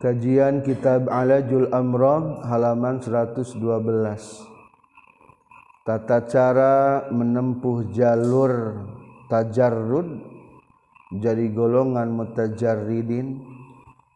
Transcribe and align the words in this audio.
Kajian 0.00 0.64
Kitab 0.64 1.12
Alajul 1.12 1.68
Amram 1.76 2.40
halaman 2.48 3.04
112. 3.04 3.52
Tata 5.84 6.24
cara 6.24 7.04
menempuh 7.12 7.84
jalur 7.92 8.80
tajarrud 9.28 10.24
jadi 11.20 11.52
golongan 11.52 12.16
mutajarridin 12.16 13.44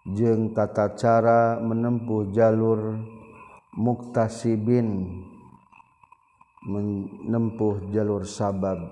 jeung 0.09 0.56
tata 0.56 0.96
cara 0.96 1.60
menempuh 1.60 2.32
jalur 2.32 2.96
muktasibin 3.77 5.20
menempuh 6.64 7.92
jalur 7.92 8.24
sabab. 8.24 8.88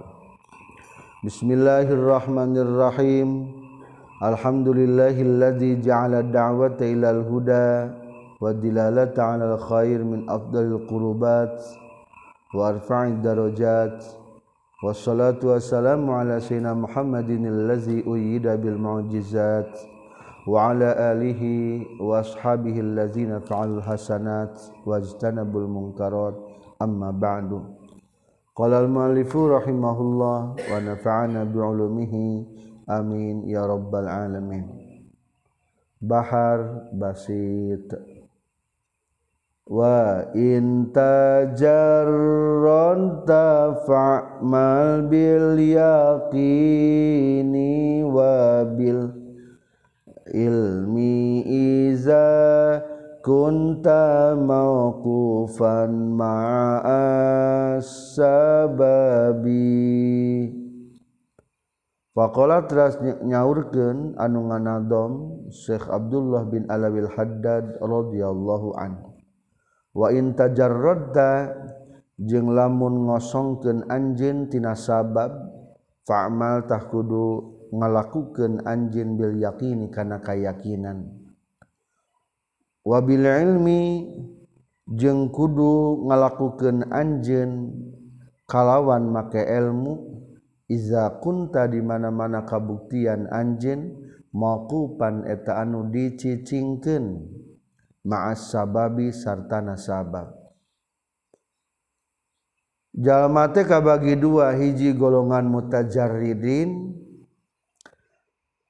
Bismillahirrahmanirrahim. 1.24 3.61
Alhamdulillahilladzi 4.22 5.82
ja'ala 5.82 6.22
da'wata 6.22 6.86
ilal 6.86 7.26
huda 7.26 7.90
wa 8.38 8.52
dilalata 8.54 9.18
'alal 9.18 9.58
khair 9.58 9.98
min 9.98 10.30
afdalil 10.30 10.86
qurubat 10.86 11.50
wa 12.54 12.68
arfa'id 12.70 13.18
darajat 13.18 13.98
wassalatu 14.78 15.50
wassalamu 15.50 16.14
ala 16.14 16.38
sayyidina 16.38 16.70
Muhammadin 16.70 17.50
allazi 17.50 18.06
uyyida 18.06 18.54
bil 18.62 18.78
mu'jizat 18.78 19.66
wa 20.46 20.70
ala 20.70 20.94
alihi 21.10 21.82
wa 21.98 22.22
ashabihi 22.22 22.78
allazina 22.78 23.42
fa'alul 23.42 23.82
hasanat 23.82 24.54
wajtanabul 24.86 25.66
munkarat 25.66 26.38
amma 26.78 27.10
ba'du 27.10 27.58
qala 28.54 28.86
al 28.86 28.86
muallifu 28.86 29.50
rahimahullah 29.50 30.54
wa 30.54 30.78
nafa'ana 30.78 31.42
bi'ulumihi 31.42 32.51
amin 32.88 33.48
ya 33.48 33.66
rabbal 33.66 34.08
alamin. 34.08 34.66
Bahar 36.02 36.90
basit. 36.94 37.90
Wa 39.62 40.26
in 40.34 40.90
tajarron 40.90 41.62
tafa'mal 43.24 45.06
bil 45.06 45.54
yaqini 45.62 46.52
wa 48.02 48.66
bil 48.66 49.14
ilmi 50.32 51.46
iza 51.46 52.82
kunta 53.22 54.34
mauqufan 54.34 56.16
ma'as 56.18 57.86
sababi 58.18 59.62
Fakola 62.12 62.68
teras 62.68 63.00
nyaurkan 63.00 64.20
anu 64.20 64.52
nganadom 64.52 65.12
Syekh 65.48 65.88
Abdullah 65.88 66.44
bin 66.44 66.68
Alawil 66.68 67.08
Haddad 67.08 67.80
radhiyallahu 67.80 68.76
anhu. 68.76 69.16
Wa 69.96 70.12
inta 70.12 70.52
jarrodda 70.52 71.56
jeng 72.20 72.52
lamun 72.52 73.08
ngosongkeun 73.08 73.88
anjin 73.88 74.52
tina 74.52 74.76
sabab 74.76 75.32
fa'amal 76.04 76.68
tah 76.68 76.84
kudu 76.84 77.56
ngalakukan 77.72 78.60
anjin 78.68 79.16
bil 79.16 79.32
yakini 79.32 79.88
kana 79.88 80.20
kayakinan. 80.20 81.16
Wabil 82.84 83.24
ilmi 83.24 83.82
jeng 84.84 85.32
kudu 85.32 86.04
ngalakukan 86.12 86.92
anjin 86.92 87.72
kalawan 88.44 89.08
make 89.08 89.40
ilmu 89.40 90.11
iza 90.72 91.20
kunta 91.20 91.68
di 91.68 91.84
mana-mana 91.84 92.48
kabuktian 92.48 93.28
anjin 93.28 93.92
mauqupan 94.32 95.28
eta 95.28 95.60
anu 95.60 95.92
dicicingkeun 95.92 97.28
ma'as 98.08 98.48
sababi 98.48 99.12
sartana 99.12 99.76
sabab 99.76 100.32
jalma 102.96 103.52
teh 103.52 103.68
kabagi 103.68 104.16
dua 104.16 104.56
hiji 104.56 104.96
golongan 104.96 105.44
mutajarridin 105.52 106.96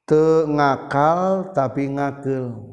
teu 0.03 0.51
ngakal 0.51 1.55
tapi 1.55 1.87
ngakeul 1.95 2.73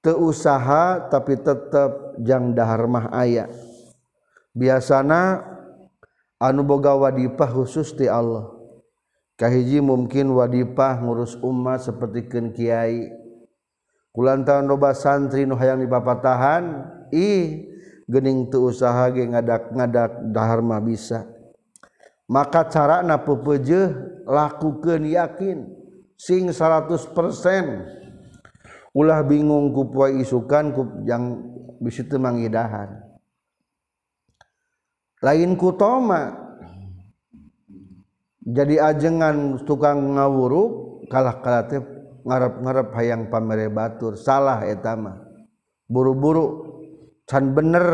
teu 0.00 0.16
usaha 0.18 1.08
tapi 1.12 1.36
tetep 1.38 2.16
jang 2.24 2.56
dahar 2.56 2.88
mah 2.88 3.12
aya. 3.12 3.48
Biasana 4.50 5.46
anu 6.40 6.64
boga 6.64 6.96
wadipah 6.96 7.52
khusus 7.52 7.92
ti 7.92 8.08
Allah. 8.08 8.48
Kahiji 9.36 9.80
mungkin 9.80 10.32
wadipah 10.32 11.00
ngurus 11.00 11.36
umat 11.40 11.84
sepertikeun 11.84 12.52
kiai. 12.56 13.08
Kulantaran 14.10 14.66
loba 14.66 14.90
santri 14.96 15.46
nu 15.46 15.54
hayang 15.54 15.86
dipapatahan 15.86 16.88
ih 17.14 17.70
gening 18.10 18.50
teu 18.50 18.68
usaha 18.68 19.06
ge 19.14 19.22
ngadak-ngadak 19.22 20.34
dahar 20.34 20.60
mah 20.60 20.82
bisa. 20.82 21.24
Maka 22.26 22.66
carana 22.66 23.22
pepeje 23.22 23.94
lakukeun 24.26 25.08
yakin 25.08 25.66
sing 26.18 26.52
100% 26.52 27.16
ulah 28.90 29.22
bingung 29.22 29.70
ku 29.72 29.88
poe 29.88 30.10
isukan 30.20 30.74
ku 30.74 30.82
yang 31.06 31.38
bisi 31.80 32.04
teu 32.04 32.18
mangidahan 32.18 33.09
lain 35.20 35.56
kutoma 35.56 36.40
jadi 38.40 38.80
ajengan 38.92 39.62
tukang 39.68 40.16
ngawuruk 40.16 41.04
kalah 41.12 41.38
kalatif 41.44 41.84
ngarep-ngarep 42.24 42.88
hayang 42.96 43.28
pamere 43.28 43.68
batur. 43.68 44.16
Salah 44.18 44.64
etama 44.66 45.20
buru-buru. 45.86 46.68
Can 47.28 47.54
bener. 47.54 47.86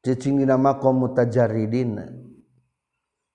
Cicing 0.00 0.40
dina 0.40 0.56
makom 0.56 1.04
mutajarridin 1.04 2.00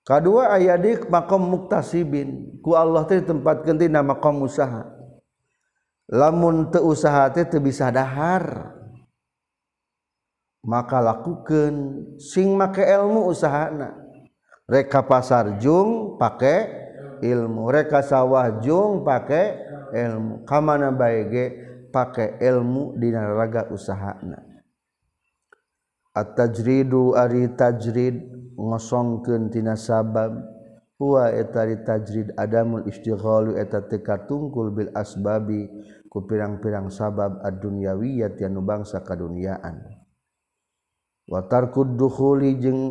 kadua 0.06 0.54
aya 0.54 0.78
di 0.78 0.98
makom 1.10 1.46
muktasibin. 1.50 2.62
Ku 2.62 2.74
Allah 2.78 3.06
teh 3.06 3.22
tempatkeun 3.22 3.82
dina 3.82 4.02
makom 4.06 4.46
usaha. 4.46 4.86
Lamun 6.10 6.70
teu 6.70 6.86
usaha 6.90 7.30
teh 7.34 7.46
teu 7.50 7.62
bisa 7.62 7.90
dahar 7.90 8.78
maka 10.66 10.98
lakukan 11.00 12.04
sing 12.18 12.58
make 12.58 12.82
ilmu 12.82 13.30
usahana. 13.30 13.94
Reka 14.66 15.06
pasar 15.06 15.62
jung 15.62 16.18
pakai 16.18 16.66
ilmu 17.22 17.70
reka 17.70 18.02
sawah 18.02 18.60
jung 18.66 19.06
pakai 19.06 19.62
ilmu. 19.94 20.42
Kamana 20.44 20.90
baige 20.90 21.54
pakai 21.94 22.42
ilmu 22.42 22.98
di 22.98 23.14
naraga 23.14 23.70
usahana. 23.70 24.42
At-tajridu 26.18 27.14
ari 27.14 27.54
tajrid 27.54 28.26
ngosongkeun 28.58 29.54
tina 29.54 29.78
sabab. 29.78 30.34
Huwa 30.96 31.28
eta 31.28 31.68
tajrid 31.84 32.32
adamul 32.40 32.88
istighalu 32.88 33.60
eta 33.60 33.84
teka 33.84 34.24
tungkul 34.26 34.72
bil 34.72 34.90
asbabi 34.96 35.68
ku 36.08 36.24
pirang-pirang 36.24 36.88
sabab 36.88 37.44
ad-dunyawiyat 37.44 38.40
anu 38.40 38.64
bangsa 38.64 39.04
kaduniaan. 39.04 39.95
watarkud 41.26 41.98
duhuli 41.98 42.58
jeung 42.62 42.82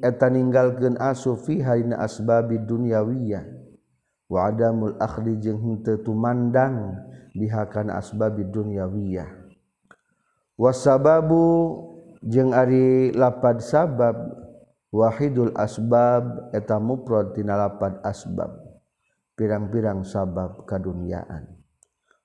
eta 0.00 0.32
ninggalkeun 0.32 0.96
asu 0.96 1.36
fiha 1.36 1.76
asbabi 2.00 2.60
dunyawiyah. 2.60 3.44
Wa 4.32 4.48
adamul 4.48 4.96
akhdi 4.96 5.36
jeung 5.44 5.60
henteu 5.60 6.00
tumandang 6.00 6.96
bihakan 7.36 7.92
asbabi 7.92 8.48
dunyawiyah. 8.48 9.28
Wasababu 10.56 11.44
jeung 12.24 12.56
ari 12.56 13.12
lapad 13.12 13.60
sabab 13.60 14.16
wahidul 14.88 15.52
asbab 15.52 16.52
eta 16.56 16.80
mufrad 16.80 17.36
tina 17.36 17.60
lapad 17.60 18.00
asbab 18.04 18.56
pirang-pirang 19.36 20.00
sabab 20.04 20.64
kaduniaan. 20.64 21.48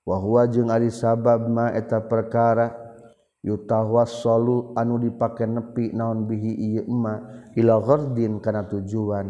Wa 0.08 0.16
huwa 0.16 0.48
jeung 0.48 0.72
ari 0.72 0.88
sabab 0.88 1.44
ma 1.44 1.68
eta 1.76 2.00
perkara 2.00 2.87
yutawasolu 3.42 4.74
anu 4.74 4.98
dipakai 4.98 5.46
nepi 5.46 5.94
naon 5.94 6.26
bihi 6.26 6.82
ima 6.82 7.46
ila 7.54 7.78
gordin 7.78 8.42
karena 8.42 8.66
tujuan. 8.66 9.28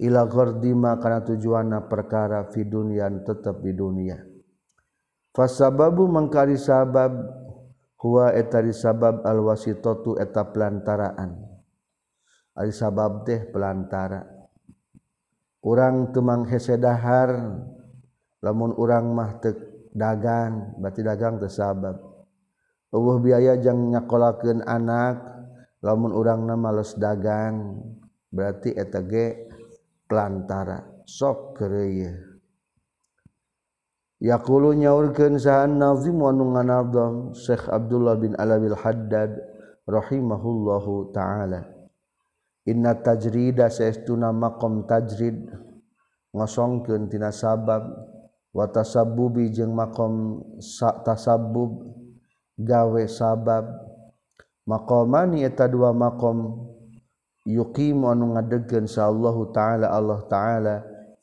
Ila 0.00 0.28
gordima 0.28 1.00
karena 1.00 1.24
tujuanna 1.24 1.88
perkara 1.88 2.48
fi 2.52 2.68
dunian 2.68 3.24
tetap 3.24 3.64
di 3.64 3.72
dunia. 3.72 4.20
Fasababu 5.32 6.04
mengkari 6.04 6.60
sabab 6.60 7.16
huwa 7.96 8.32
etari 8.36 8.76
sabab 8.76 9.24
alwasitotu 9.24 10.20
eta 10.20 10.52
pelantaraan. 10.52 11.32
Ari 12.60 12.72
sabab 12.76 13.24
teh 13.24 13.48
pelantara. 13.48 14.20
Orang 15.64 16.12
temang 16.12 16.44
hesedahar 16.48 17.56
lamun 18.40 18.72
orang 18.76 19.04
mah 19.12 19.40
dagang 19.92 20.76
berarti 20.80 21.00
dagang 21.04 21.36
tersabab 21.36 22.09
uh 22.90 23.18
biaya 23.22 23.58
jangan 23.58 23.98
nyakolaken 23.98 24.66
anak 24.66 25.22
lamun 25.82 26.12
urangna 26.12 26.54
males 26.58 26.94
dagang 26.98 27.82
berarti 28.30 28.74
etage 28.74 29.50
pelantara 30.06 31.02
sok 31.06 31.58
kereuyeuh 31.58 32.30
Yaqulu 34.20 34.76
nyaurkeun 34.76 35.40
sahan 35.40 35.80
nazim 35.80 36.20
wa 36.20 36.28
nu 36.28 36.52
nganabdam 36.52 37.32
Syekh 37.32 37.72
Abdullah 37.72 38.20
bin 38.20 38.36
Alabil 38.36 38.76
Haddad 38.76 39.32
rahimahullahu 39.88 41.08
taala. 41.16 41.64
Inna 42.68 43.00
tajrida 43.00 43.72
saestuna 43.72 44.28
maqam 44.28 44.84
tajrid 44.84 45.48
ngosongkeun 46.36 47.08
tina 47.08 47.32
sabab 47.32 47.88
wa 48.52 48.68
tasabbubi 48.68 49.56
jeung 49.56 49.72
maqam 49.72 50.44
tasabub. 51.00 51.99
gawe 52.60 53.02
sabab. 53.08 53.64
Makomani 54.68 55.42
eta 55.42 55.66
dua 55.66 55.90
makom 55.90 56.68
yuqimu 57.48 58.12
anu 58.12 58.36
ngadegkeun 58.36 58.86
sallallahu 58.86 59.50
taala 59.50 59.90
Allah 59.90 60.20
taala 60.28 60.74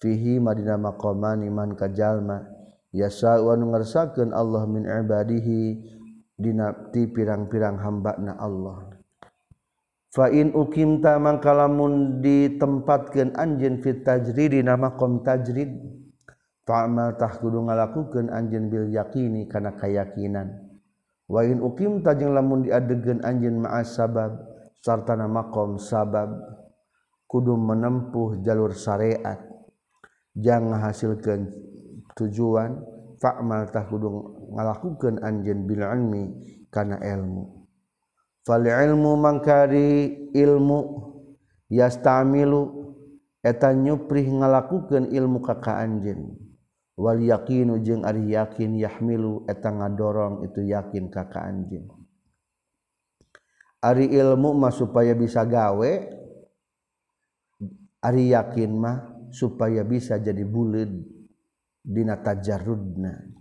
fihi 0.02 0.42
madina 0.42 0.76
makomani 0.76 1.48
man 1.48 1.78
kajalma 1.78 2.44
yasa 2.92 3.40
anu 3.40 3.72
ngersakeun 3.72 4.34
Allah 4.34 4.66
min 4.66 4.84
ibadihi 4.84 5.80
dina 6.36 6.92
ti 6.92 7.08
pirang-pirang 7.08 7.80
hamba-na 7.80 8.36
Allah. 8.36 8.98
Fain 10.12 10.52
ukim 10.52 11.00
ta 11.00 11.22
mangkalamun 11.22 12.20
ditempatkan 12.26 13.38
anjen 13.38 13.80
fit 13.86 14.02
tajrid 14.02 14.60
dina 14.60 14.74
makom 14.74 15.22
tajrid 15.22 15.72
fa'amal 16.68 17.16
tah 17.16 17.32
kudu 17.32 17.64
ngalakukeun 17.64 18.28
anjeun 18.34 18.68
bil 18.68 18.92
yakini 18.92 19.48
kana 19.48 19.78
kayakinan. 19.78 20.67
wain 21.28 21.60
ukim 21.60 22.00
tajeng 22.04 22.32
lamun 22.32 22.64
diadegen 22.64 23.20
anjin 23.24 23.60
maas 23.60 23.96
sabab 23.96 24.36
sartana 24.80 25.28
makom 25.28 25.76
sabab 25.76 26.32
kudu 27.28 27.60
menempuh 27.60 28.40
jalur 28.42 28.72
syariat. 28.72 29.38
Jangan 30.38 30.80
hasilkan 30.80 31.52
tujuan 32.16 32.80
fa'mal 33.20 33.68
tah 33.68 33.84
kudu 33.90 34.08
ngalakukeun 34.56 35.20
anjeun 35.20 35.68
bil 35.68 35.84
ilmi 35.84 36.24
kana 36.72 37.02
ilmu. 37.04 37.68
Fal 38.48 38.64
ilmu 38.64 39.12
mangkari 39.20 40.32
ilmu 40.32 40.80
yastamilu 41.68 42.96
eta 43.44 43.76
nyuprih 43.76 44.24
ngalakukeun 44.24 45.12
ilmu 45.12 45.44
ka 45.44 45.60
ka 45.60 45.84
anjeun. 45.84 46.47
wal 46.98 47.22
yakinu 47.22 47.78
jeung 47.86 48.02
ari 48.02 48.34
yakin 48.34 48.74
yahmilu 48.74 49.46
eta 49.46 49.70
ngadorong 49.70 50.50
itu 50.50 50.66
yakin 50.66 51.14
ka 51.14 51.30
ka 51.30 51.46
anjeun 51.46 51.86
ari 53.86 54.10
ilmu 54.10 54.58
mah 54.58 54.74
supaya 54.74 55.14
bisa 55.14 55.46
gawe 55.46 55.92
ari 58.02 58.34
yakin 58.34 58.72
mah 58.74 58.98
supaya 59.30 59.84
bisa 59.86 60.18
jadi 60.18 60.44
buleud 60.48 61.18
dina 61.88 62.20
tajarrudna. 62.20 63.38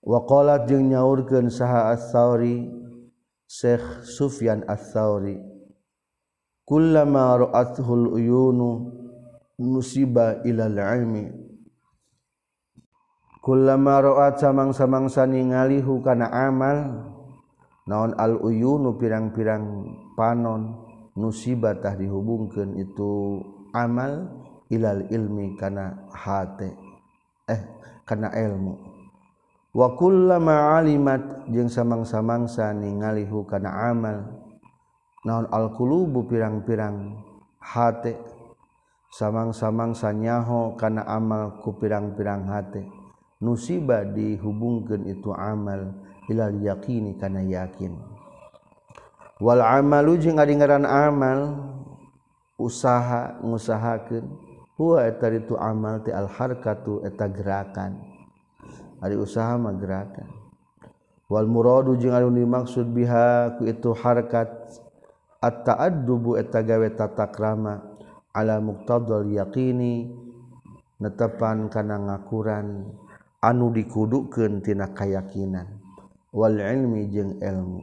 Wa 0.00 0.24
qalat 0.24 0.70
jeung 0.70 0.88
nyaurkeun 0.88 1.52
saha 1.52 1.92
as-sauri 1.92 2.72
Syekh 3.44 4.06
Sufyan 4.06 4.64
as-sauri 4.64 5.36
kullama 6.64 7.36
ra'athul 7.44 8.14
uyunu 8.14 8.94
nusiba 9.58 10.40
ilal 10.46 10.78
ilmi 10.78 11.28
Kulama 13.40 14.04
roat 14.04 14.36
samang-samangsa 14.36 15.24
ngalihu 15.24 16.04
kana 16.04 16.28
amal 16.28 17.08
naon 17.88 18.12
al-uyunu 18.12 19.00
pirang-pirang 19.00 19.96
panon 20.12 20.76
nusibatah 21.16 21.96
dihubungkan 21.96 22.76
itu 22.76 23.40
amal 23.72 24.28
ilal 24.68 25.08
ilmi 25.08 25.56
kana 25.56 26.04
hate 26.12 26.68
eh 27.48 27.64
kana 28.04 28.28
ilmu. 28.28 28.76
Wa 29.72 29.96
kullama 29.96 30.76
alimat 30.76 31.48
jeung 31.48 31.72
samang-samangsa 31.72 32.76
ningalihu 32.76 33.48
kana 33.48 33.88
amal 33.88 34.36
naon 35.24 35.48
al-qulubu 35.48 36.28
pirang-pirang 36.28 37.16
hate 37.56 38.20
samang-samangsa 39.16 40.12
nyaho 40.12 40.76
kana 40.76 41.08
amal 41.08 41.56
ku 41.64 41.72
pirang-pirang 41.80 42.44
hate. 42.44 42.99
nusiba 43.40 44.04
dihubungkan 44.04 45.08
itu 45.08 45.32
amal 45.32 45.96
ilal 46.28 46.54
yakini 46.60 47.16
karena 47.16 47.40
yakin. 47.40 47.96
Wal 49.40 49.64
amalu 49.64 50.20
jeung 50.20 50.36
ari 50.36 50.52
ngaran 50.52 50.84
amal 50.84 51.56
usaha 52.60 53.40
ngusahakeun 53.40 54.28
huwa 54.76 55.08
eta 55.08 55.32
itu 55.32 55.56
amal 55.56 56.04
ti 56.04 56.12
al 56.12 56.28
harkatu 56.28 57.00
eta 57.08 57.24
gerakan. 57.32 57.96
Ari 59.00 59.16
usaha 59.16 59.56
mah 59.56 59.72
gerakan. 59.80 60.28
Wal 61.32 61.48
muradu 61.48 61.96
jeung 61.96 62.12
anu 62.12 62.28
dimaksud 62.28 62.92
biha 62.92 63.56
ku 63.56 63.64
itu 63.64 63.96
harkat 63.96 64.52
at 65.40 65.64
ta'addubu 65.64 66.36
eta 66.36 66.60
gawe 66.60 66.88
tatakrama 66.92 67.80
ala 68.36 68.60
muqtadal 68.60 69.24
yaqini 69.24 70.12
netepan 71.00 71.72
kana 71.72 71.96
ngakuran. 71.96 72.92
anu 73.40 73.72
dikudukentina 73.72 74.92
wal 76.30 76.56
ilmi 76.56 77.10
jeung 77.10 77.40
ilmu. 77.42 77.82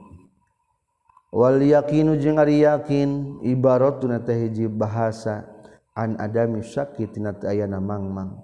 Wal 1.33 1.59
yakinu 1.59 2.15
jeung 2.17 2.39
ari 2.39 2.63
yakin 2.63 3.43
ibarat 3.43 3.99
teh 4.23 4.37
hiji 4.47 4.71
bahasa 4.71 5.43
an 5.91 6.15
adami 6.17 6.63
sakittina 6.63 7.35
ayana 7.43 7.83
mangmang. 7.83 8.39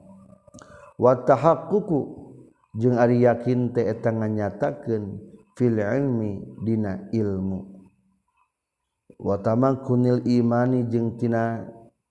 Wattahap 0.99 1.71
tahaqququ 1.71 1.99
jeung 2.75 2.99
ari 2.99 3.23
yakin 3.23 3.71
teh 3.71 3.87
eta 3.87 4.11
nganyatakeun 4.11 5.21
fil 5.55 5.79
ilmi 5.79 6.59
dina 6.61 7.07
ilmu. 7.15 7.71
Watamang 9.23 9.87
kunil 9.87 10.19
imani 10.27 10.83
jeung 10.91 11.15
tina 11.15 11.63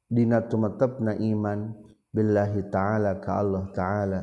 dina 0.08 0.40
tumetepna 0.48 1.12
iman 1.20 1.76
billahi 2.08 2.72
ta'ala 2.72 3.20
ka 3.20 3.44
Allah 3.44 3.68
ta'ala. 3.76 4.20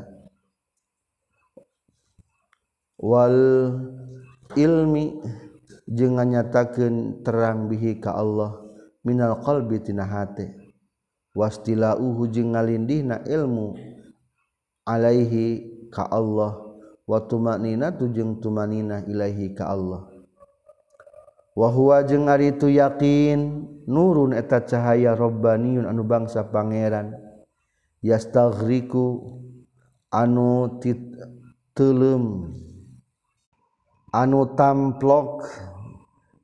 wal 3.00 3.40
ilmi 4.60 5.18
jeung 5.88 6.20
nyatakeun 6.20 7.24
terang 7.24 7.72
bihi 7.72 7.98
ka 7.98 8.14
Allah 8.14 8.60
minal 9.08 9.40
qalbi 9.40 9.80
tina 9.80 10.04
hate 10.04 10.52
wastilauhu 11.34 12.28
jeung 12.28 12.54
ngalindihna 12.54 13.24
ilmu 13.24 13.74
alaihi 14.84 15.88
ka 15.90 16.06
Allah 16.12 16.60
wa 17.10 17.20
tumanina 17.26 17.90
tujeng 17.90 18.38
tumanina 18.38 19.02
ilaihi 19.10 19.58
ka 19.58 19.74
Allah. 19.74 20.06
Wa 21.58 21.68
huwa 21.74 22.06
jeung 22.06 22.30
ari 22.30 22.54
tu 22.54 22.70
yakin 22.70 23.66
nurun 23.90 24.38
eta 24.38 24.62
cahaya 24.62 25.18
rabbaniun 25.18 25.90
anu 25.90 26.06
bangsa 26.06 26.46
pangeran. 26.54 27.18
Yastaghriku 28.06 29.26
anu 30.14 30.80
titelem 30.80 32.54
anu 34.10 34.58
tamplok 34.58 35.46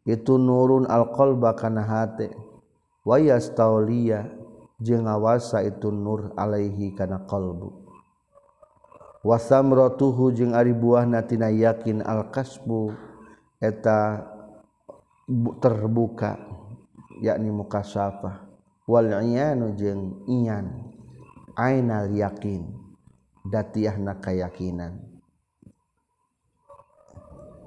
itu 0.05 0.37
nurun 0.37 0.85
alkohol 0.85 1.37
kana 1.57 1.81
hate 1.81 2.29
wa 3.01 3.17
yastauliya 3.17 4.29
jeung 4.77 5.09
ngawasa 5.09 5.65
itu 5.65 5.89
nur 5.89 6.35
alaihi 6.35 6.93
kana 6.93 7.25
qalbu. 7.25 7.73
Wasamratuhu 9.25 10.29
jeung 10.37 10.53
ari 10.53 10.69
buahna 10.77 11.25
tina 11.25 11.49
yakin 11.49 12.05
alkasbu 12.05 12.93
eta 13.57 14.21
terbuka 15.57 16.37
yakni 17.17 17.49
mukasafah 17.49 18.45
wal 18.85 19.09
iyanu 19.09 19.73
jeung 19.73 20.21
iyan 20.29 20.93
ainal 21.57 22.13
yakin 22.13 22.69
datiahna 23.49 24.21
kayakinan. 24.21 25.14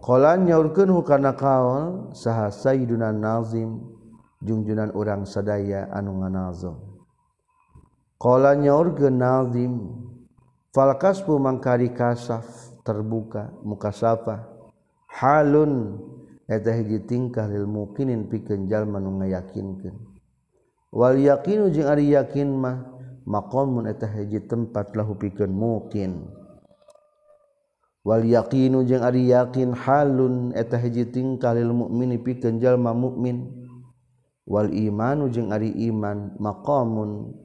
Kolan 0.09 0.49
nyaurkeun 0.49 0.89
hukana 0.89 1.37
kaol 1.37 1.77
eh, 1.85 2.17
saha 2.17 2.49
Sayyiduna 2.49 3.13
Nazim 3.13 3.77
jungjunan 4.41 4.97
urang 4.97 5.29
sadaya 5.29 5.85
anu 5.93 6.25
nganazom. 6.25 6.81
Kola 8.17 8.57
nyaurkeun 8.57 9.21
Nazim 9.21 9.73
fal 10.73 10.97
mangkari 11.37 11.93
kasaf 11.93 12.49
terbuka 12.89 13.53
muka 13.61 13.93
safa 13.93 14.49
halun 15.13 16.01
eh, 16.49 16.57
eta 16.57 16.73
hiji 16.73 17.05
tingkah 17.05 17.45
lil 17.45 17.69
mukinin 17.69 18.33
pikeun 18.33 18.65
jalma 18.65 19.05
nu 19.05 19.21
ngayakinkeun. 19.21 19.93
Wal 20.89 21.21
yaqinu 21.21 21.69
jeung 21.69 21.85
ari 21.85 22.17
yakin 22.17 22.49
mah 22.49 22.81
maqamun 23.29 23.85
eh, 23.85 23.93
eta 23.93 24.09
hiji 24.09 24.41
tempat 24.49 24.97
lahu 24.97 25.21
pikeun 25.21 25.53
mukin. 25.53 26.38
wal 28.09 28.25
yaqinu 28.25 28.89
jeung 28.89 29.05
ari 29.05 29.29
yakin 29.29 29.77
halun 29.77 30.57
eta 30.57 30.81
hiji 30.81 31.13
tingkah 31.13 31.53
lil 31.53 31.77
mukmini 31.77 32.17
pikeun 32.17 32.57
jalma 32.57 32.97
mukmin 32.97 33.69
wal 34.49 34.73
imanu 34.73 35.29
jeung 35.29 35.53
ari 35.53 35.69
iman 35.93 36.33
maqamun 36.41 37.37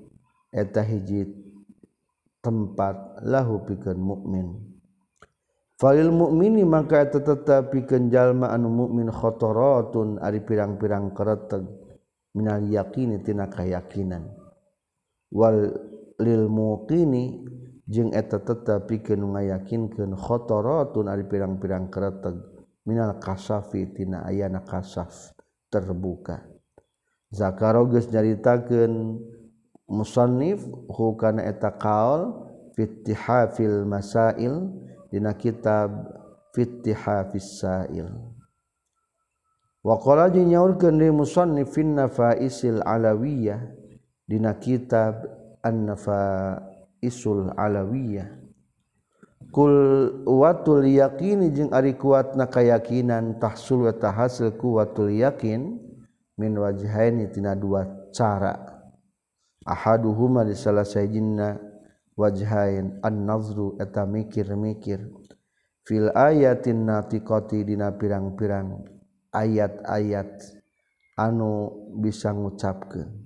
eta 0.55 0.79
hiji 0.79 1.27
tempat 2.39 3.19
lahu 3.27 3.67
pikeun 3.67 3.99
mukmin 3.99 4.47
falil 5.75 6.15
mukmini 6.15 6.63
maka 6.63 7.03
eta 7.03 7.19
tetep 7.19 7.75
pikeun 7.75 8.07
jalma 8.07 8.55
anu 8.55 8.71
mukmin 8.71 9.11
khotoratun 9.11 10.23
ari 10.23 10.39
pirang-pirang 10.39 11.11
kereteg 11.11 11.67
minal 12.33 12.65
yaqini 12.65 13.21
tina 13.21 13.45
kayakinan. 13.45 14.25
Wal 15.33 15.73
lil 16.21 16.45
muqini 16.49 17.45
jeung 17.87 18.15
eta 18.15 18.39
tetapi 18.39 19.03
pikeun 19.03 19.35
ngayakinkeun 19.35 20.15
khotoratun 20.15 21.11
ari 21.11 21.27
pirang-pirang 21.27 21.91
kereteg 21.91 22.39
minal 22.87 23.19
kasafi 23.19 23.91
tina 23.91 24.23
ayana 24.27 24.63
kasaf 24.63 25.35
terbuka. 25.67 26.43
Zakaro 27.33 27.89
geus 27.89 28.07
nyaritakeun 28.13 29.19
musannif 29.89 30.63
hukana 30.87 31.43
eta 31.43 31.73
kaul 31.75 32.45
fittihafil 32.77 33.83
masail 33.83 34.69
dina 35.09 35.33
kitab 35.33 35.89
fittihafis 36.53 37.59
sail. 37.59 38.07
Wa 39.83 39.99
qala 39.99 40.31
nyaurkeun 40.31 40.95
di 40.95 41.11
musannif 41.11 41.75
fin 41.75 41.99
nafaisil 41.99 42.79
alawiyah 42.87 43.59
dina 44.23 44.55
kitab 44.55 45.27
an-nafa 45.59 46.55
isul 47.03 47.51
alawiyah. 47.59 48.39
Kul 49.53 49.75
watul 50.25 50.87
yakini 50.87 51.53
jeung 51.53 51.69
ari 51.75 51.93
kuat 51.93 52.33
na 52.33 52.49
kayakinan 52.49 53.37
tahsul 53.37 53.85
wa 53.85 53.93
tahasil 53.93 54.55
kuwatul 54.57 55.13
yakin 55.13 55.77
min 56.39 56.51
wajhaini 56.57 57.29
tina 57.29 57.53
dua 57.53 57.85
cara. 58.15 58.57
Ahaduhuma 59.67 60.41
di 60.47 60.57
salah 60.57 60.87
sayjinna 60.87 61.59
wajhain 62.17 62.97
an-nazru 63.05 63.77
eta 63.77 64.07
mikir-mikir. 64.09 65.11
Fil 65.83 66.09
ayatin 66.15 66.87
natiqati 66.87 67.67
dina 67.67 67.91
pirang-pirang 67.93 68.87
ayat-ayat 69.35 70.39
anu 71.19 71.69
bisa 71.99 72.31
ngucapkeun. 72.31 73.22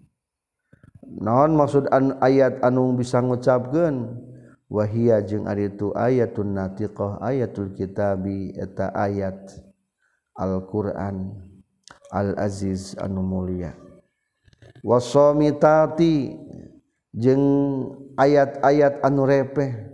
naon 1.16 1.56
maksud 1.56 1.88
an 1.96 2.20
ayat 2.20 2.60
anu 2.60 2.92
bisa 3.00 3.24
ngucapkan 3.24 4.20
wahia 4.68 5.24
jeung 5.24 5.48
ari 5.48 5.72
itu 5.72 5.96
ayatun 5.96 6.52
natiqah 6.52 7.24
ayatul 7.24 7.72
kitabi 7.72 8.52
eta 8.60 8.92
ayat 8.92 9.68
Al-Qur'an. 10.38 11.34
Al-Aziz 12.14 12.96
anu 13.04 13.20
mulia. 13.20 13.76
Wasomitati 14.80 16.40
jeung 17.12 17.44
ayat-ayat 18.16 19.04
anu 19.04 19.28
repeh. 19.28 19.92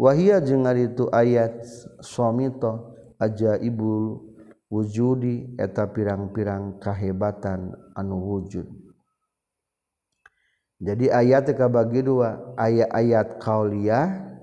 Wahia 0.00 0.40
jeung 0.40 0.64
ari 0.64 0.88
itu 0.88 1.10
ayat 1.12 1.52
somito 2.00 2.96
ajaibul 3.20 4.24
wujudi 4.72 5.52
eta 5.60 5.84
pirang-pirang 5.90 6.80
kahebatan 6.80 7.76
anu 7.92 8.16
wujud. 8.16 8.64
Jadi 10.82 11.14
ayat 11.14 11.54
ka 11.54 11.70
bagi 11.70 12.02
dua 12.02 12.58
ayat-ayat 12.58 13.38
kauliah 13.38 14.34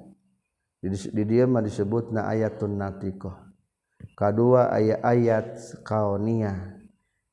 di 0.79 1.23
dia 1.27 1.43
mah 1.43 1.59
disebut 1.59 2.15
na 2.15 2.31
ayatun 2.31 2.79
natikoh. 2.79 3.35
Kedua 4.15 4.71
ayat-ayat 4.71 5.83
kauniyah 5.83 6.79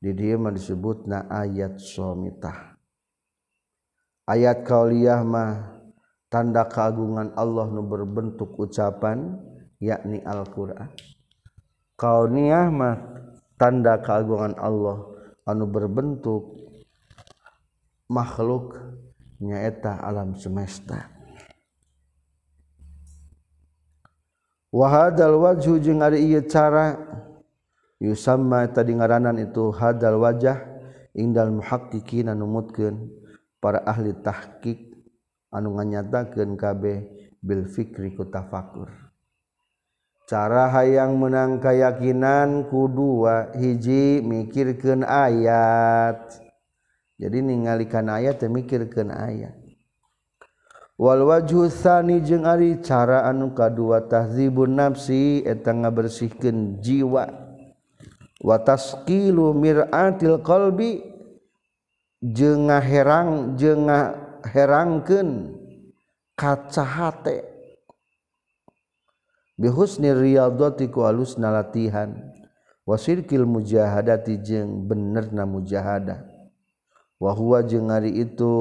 di 0.03 0.11
dia 0.11 0.35
mah 0.35 0.51
disebut 0.51 1.07
na 1.07 1.23
ayat 1.31 1.79
somitah. 1.79 2.75
Ayat 4.27 4.67
kauliyah 4.67 5.23
mah 5.23 5.79
tanda 6.27 6.67
keagungan 6.67 7.31
Allah 7.39 7.71
nu 7.71 7.87
berbentuk 7.87 8.59
ucapan 8.59 9.39
yakni 9.79 10.19
Al-Qur'an. 10.27 10.91
Kauniyah 11.95 12.67
mah 12.67 12.99
tanda 13.55 14.03
keagungan 14.03 14.59
Allah 14.59 15.07
anu 15.47 15.63
berbentuk 15.63 16.67
makhluk 18.11 18.75
nyaeta 19.41 20.01
alam 20.01 20.33
semesta. 20.37 21.09
Wahadal 24.73 25.39
wajhu 25.39 25.79
jeung 25.79 26.03
ari 26.03 26.21
ieu 26.27 26.43
cara 26.43 26.99
yusamma 27.97 28.67
tadi 28.67 28.93
ngaranan 28.93 29.39
itu 29.41 29.71
hadal 29.73 30.21
wajah 30.21 30.59
indal 31.17 31.49
muhaqqiqina 31.55 32.35
numutkeun 32.37 33.09
para 33.57 33.81
ahli 33.87 34.13
tahqiq 34.21 34.93
anu 35.49 35.79
nganyatakeun 35.79 36.59
kabeh 36.59 37.09
bil 37.41 37.65
fikri 37.65 38.13
ku 38.13 38.27
tafakur. 38.27 38.91
Cara 40.27 40.67
hayang 40.67 41.15
menang 41.15 41.63
keyakinan 41.63 42.67
kudu 42.67 43.23
hiji 43.55 44.19
mikirkeun 44.19 45.07
ayat. 45.07 46.46
jadi 47.17 47.41
ninggalikan 47.41 48.07
ayat 48.09 48.45
mikirkan 48.45 49.09
ayat 49.09 49.67
Walwajhusani 50.97 52.25
jeung 52.25 52.41
ari 52.41 52.81
cara 52.81 53.29
anu 53.29 53.53
kadua 53.53 54.01
tahzibun 54.09 54.81
nafsi 54.81 55.45
eta 55.45 55.69
ngabersihkeun 55.69 56.81
jiwa. 56.81 57.29
Wa 58.41 58.57
tasqilu 58.57 59.53
mir'atil 59.53 60.41
qalbi 60.41 61.05
jeung 62.25 62.73
ngaherang 62.73 63.53
jeung 63.61 63.85
ngaherangkeun 63.85 65.53
kaca 66.33 66.81
hate 66.81 67.45
bihusni 69.53 70.17
riyadhati 70.17 70.89
ku 70.89 71.05
alusna 71.05 71.53
latihan. 71.53 72.33
Wasirkil 72.89 73.45
mujahadati 73.45 74.41
jeung 74.41 74.89
benerna 74.89 75.45
mujahadah. 75.45 76.36
wahwa 77.17 77.65
jeung 77.65 77.89
ari 77.89 78.13
itu 78.13 78.55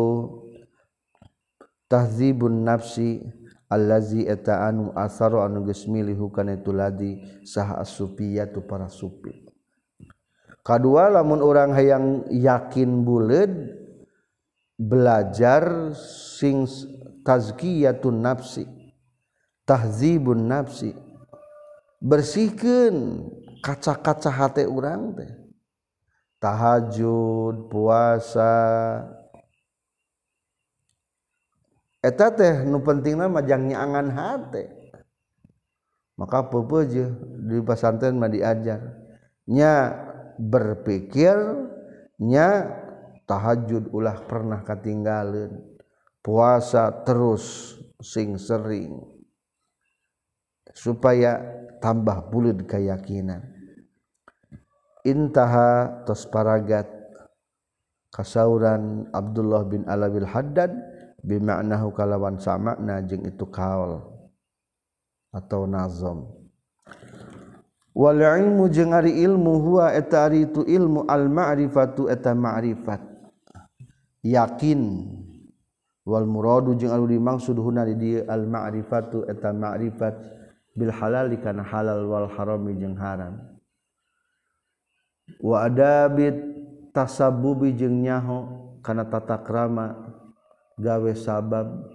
tahzibun 1.88 2.64
nafsi 2.64 3.22
allazi 3.68 4.25
eta 4.26 4.66
anu 4.66 4.90
asaro 4.96 5.44
anu 5.44 5.66
geus 5.66 5.84
milih 5.86 6.16
hukana 6.16 6.56
itu 6.56 6.72
ladi 6.72 7.12
sah 7.44 7.78
asupiyatu 7.78 8.64
para 8.64 8.88
supi 8.88 9.46
kadua 10.64 11.12
lamun 11.12 11.44
urang 11.44 11.76
hayang 11.76 12.26
yakin 12.32 13.04
buleud 13.06 13.52
belajar 14.76 15.92
sing 16.36 16.66
tazkiyatun 17.22 18.18
nafsi 18.22 18.64
tahzibun 19.66 20.46
nafsi 20.46 20.94
bersihkeun 22.00 23.26
kaca-kaca 23.64 24.30
hate 24.30 24.68
urang 24.68 25.16
teh. 25.16 25.45
Tahajud 26.40 27.68
puasa. 27.72 28.52
Eta 32.04 32.30
teh 32.30 32.62
nu 32.62 32.78
pentingna 32.86 33.26
majang 33.26 33.66
nyangan 33.66 34.14
hati 34.14 34.86
maka 36.16 36.48
pepeje 36.48 37.12
di 37.44 37.60
pesantren 37.60 38.16
mah 38.16 38.32
diajar. 38.32 38.80
Nya 39.46 39.94
berpikirnya 40.40 42.48
tahajud 43.28 43.92
ulah 43.94 44.26
pernah 44.26 44.64
ketinggalan 44.64 45.60
puasa 46.24 46.90
terus 47.04 47.76
sing 48.00 48.40
sering. 48.40 48.96
Supaya 50.76 51.40
tambah 51.80 52.28
bulut 52.28 52.68
keyakinan 52.68 53.55
intaha 55.06 56.02
tos 56.02 56.26
paragat 56.26 56.90
kasauran 58.10 59.06
Abdullah 59.14 59.62
bin 59.62 59.86
Alabil 59.86 60.26
Haddad 60.26 60.75
bimaknahu 61.22 61.94
kalawan 61.94 62.42
samakna 62.42 62.98
jeung 63.06 63.22
itu 63.22 63.46
kaul 63.46 64.02
atau 65.30 65.64
nazom. 65.70 66.32
Wal 67.96 68.20
ilmu 68.20 68.68
jeung 68.68 68.92
ari 68.92 69.25
ilmu 69.25 69.52
huwa 69.56 69.88
eta 69.96 70.28
ari 70.28 70.44
itu 70.44 70.60
ilmu 70.68 71.08
al 71.08 71.32
ma'rifatu 71.32 72.12
eta 72.12 72.36
ma'rifat. 72.36 73.00
Yakin. 74.20 74.80
Wal 76.04 76.28
muradu 76.28 76.76
jeung 76.76 76.92
anu 76.92 77.08
dimaksud 77.08 77.56
huna 77.56 77.88
di 77.88 77.96
dieu 77.96 78.20
al 78.28 78.44
ma'rifatu 78.44 79.25
eta 79.25 79.48
ma'rifat 79.56 80.12
bil 80.76 80.92
halal 80.92 81.32
kana 81.40 81.64
halal 81.64 82.04
wal 82.04 82.28
harami 82.28 82.76
jeung 82.76 83.00
haram. 83.00 83.55
wa 85.42 85.66
adabit 85.66 86.37
tasabubi 86.95 87.75
jeung 87.76 88.02
nyaho 88.02 88.38
kana 88.80 89.04
tata 89.11 89.42
krama 89.42 89.95
gawe 90.78 91.12
sabab 91.16 91.87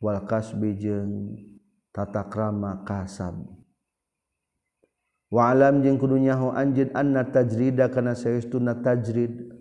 wal 0.00 0.20
kasbi 0.26 0.74
jeung 0.74 1.36
tata 1.94 2.26
krama 2.26 2.82
kasab. 2.86 3.36
Wa 5.30 5.54
alam 5.54 5.78
jeung 5.86 5.94
kudu 5.94 6.18
nyaho 6.18 6.50
anjeun 6.50 6.90
anna 6.90 7.22
tajrida 7.22 7.86
kana 7.86 8.18
saestuna 8.18 8.82
tajrid 8.82 9.54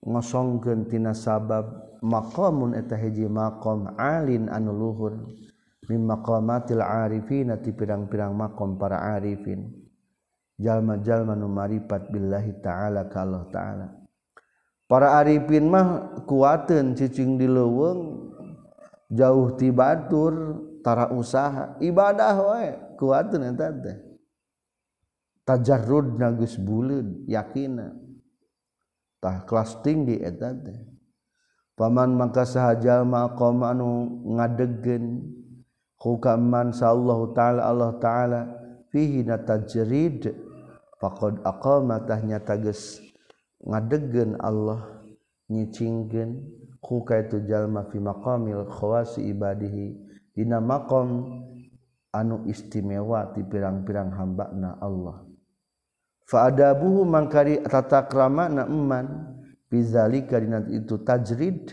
ngosongkeun 0.00 0.88
tina 0.88 1.12
sabab 1.12 1.68
maqamun 2.00 2.72
eta 2.72 2.96
hiji 2.96 3.28
maqam 3.28 3.92
alin 4.00 4.48
anu 4.48 4.72
luhur 4.72 5.12
mim 5.84 6.02
maqamatil 6.08 6.80
arifin 6.80 7.52
ti 7.60 7.76
pirang-pirang 7.76 8.32
maqam 8.32 8.80
para 8.80 9.04
arifin. 9.18 9.87
jalma-jalma 10.58 11.38
nu 11.38 11.46
maripat 11.46 12.10
billahi 12.10 12.58
ta'ala 12.58 13.06
ka 13.06 13.22
Allah 13.22 13.44
ta'ala. 13.48 13.86
Para 14.90 15.20
arifin 15.22 15.70
mah 15.70 16.18
kuatkeun 16.26 16.98
cicing 16.98 17.38
di 17.38 17.46
leuweung 17.46 18.32
jauh 19.12 19.54
ti 19.54 19.70
batur 19.70 20.64
tara 20.82 21.12
usaha 21.14 21.78
ibadah 21.78 22.36
wae 22.42 22.70
kuatin 22.98 23.54
eta 23.54 23.68
teh. 23.70 23.98
Tajarrud 25.44 26.20
nagus 26.20 26.60
buleud 26.60 27.24
yakinna 27.28 27.92
tah 29.20 29.44
kelas 29.44 29.80
tinggi 29.84 30.18
eta 30.20 30.56
teh. 30.56 30.80
Paman 31.78 32.18
maka 32.18 32.42
sahaja 32.42 33.06
ma 33.06 33.30
anu 33.70 34.24
ngadegkeun 34.34 35.04
hukaman 36.00 36.74
Allah 36.74 37.20
taala 37.36 37.60
Allah 37.70 37.92
taala 38.02 38.40
fihi 38.88 39.22
natajrid 39.22 40.47
faqad 40.98 41.42
aqama 41.46 42.02
tahnya 42.06 42.42
tages 42.42 42.98
ngadegen 43.62 44.38
Allah 44.38 45.02
nyicingkeun 45.50 46.30
ku 46.78 47.02
kaitu 47.02 47.42
jalma 47.46 47.88
fi 47.90 47.98
maqamil 47.98 48.68
khawasi 48.70 49.26
ibadihi 49.34 49.98
dina 50.36 50.62
maqam 50.62 51.42
anu 52.14 52.46
istimewa 52.46 53.34
ti 53.34 53.42
pirang-pirang 53.42 54.14
hambana 54.14 54.78
Allah. 54.78 55.26
Fa 56.28 56.52
adabuhu 56.52 57.08
mangkari 57.08 57.64
tatakramana 57.64 58.68
eman 58.68 59.34
bizalika 59.72 60.36
dina 60.36 60.60
itu 60.68 61.00
tajrid 61.00 61.72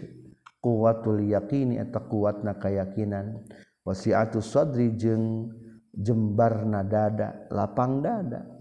kuwatul 0.64 1.20
yaqini 1.22 1.76
eta 1.78 2.00
kuatna 2.00 2.56
kayakinan. 2.56 3.44
Wasiatu 3.86 4.42
sadri 4.42 4.98
jeung 4.98 5.54
jembarna 5.94 6.82
dada 6.82 7.46
lapang 7.54 8.02
dada. 8.02 8.55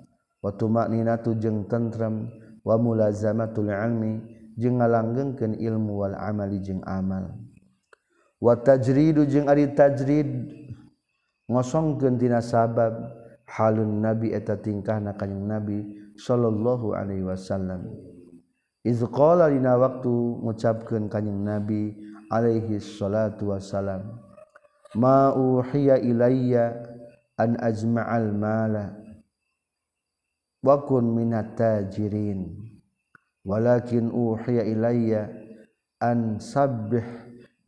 wa 0.44 0.52
ninatu 0.92 1.32
jeung 1.40 1.64
tentrem 1.64 2.28
wa 2.60 2.76
mulazamatul 2.76 3.72
ilmi 3.72 4.20
jeung 4.60 4.76
ngalanggengkeun 4.76 5.56
ilmu 5.56 6.04
wal 6.04 6.12
amali 6.12 6.60
jeung 6.60 6.84
amal. 6.84 7.32
Wa 8.44 8.60
tajridu 8.60 9.24
jeung 9.24 9.48
ari 9.48 9.72
tajrid 9.72 10.28
ngosongkeun 11.48 12.20
tina 12.20 12.44
sabab 12.44 12.92
halun 13.48 14.04
nabi 14.04 14.36
eta 14.36 14.60
tingkahna 14.60 15.16
kanjing 15.16 15.48
nabi 15.48 15.80
sallallahu 16.20 16.92
alaihi 16.92 17.24
wasallam. 17.24 17.88
Iz 18.84 19.00
qala 19.00 19.48
dina 19.48 19.80
waktu 19.80 20.12
ngucapkeun 20.44 21.08
kanjing 21.08 21.40
nabi 21.40 21.96
alaihi 22.28 22.84
salatu 22.84 23.56
wasalam 23.56 24.20
ma 24.92 25.32
uhiya 25.32 26.04
ilayya 26.04 26.84
an 27.40 27.56
ajma'al 27.64 28.28
mala. 28.36 29.03
wakun 30.64 31.12
minat 31.12 31.60
tajirin. 31.60 32.72
Walakin 33.44 34.08
uhiya 34.08 34.64
ilayya 34.64 35.28
an 36.00 36.40
sabbih 36.40 37.04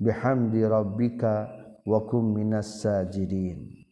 bihamdi 0.01 0.65
rabbika 0.65 1.53
wa 1.85 2.01
kum 2.09 2.33
minas 2.33 2.81
sajidin 2.81 3.85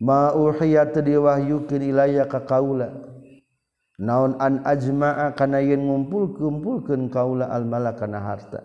ma 0.00 0.32
uhiya 0.32 0.88
tadiwahyukeun 0.92 1.84
ilayya 1.84 2.24
ka 2.28 2.48
kaula. 2.48 2.92
Naon 3.96 4.36
an 4.40 4.60
ajma'a 4.60 5.32
kana 5.32 5.64
yen 5.64 5.88
ngumpul-kumpulkeun 5.88 7.08
kaula 7.08 7.48
al 7.48 7.64
malakana 7.64 8.20
harta. 8.20 8.60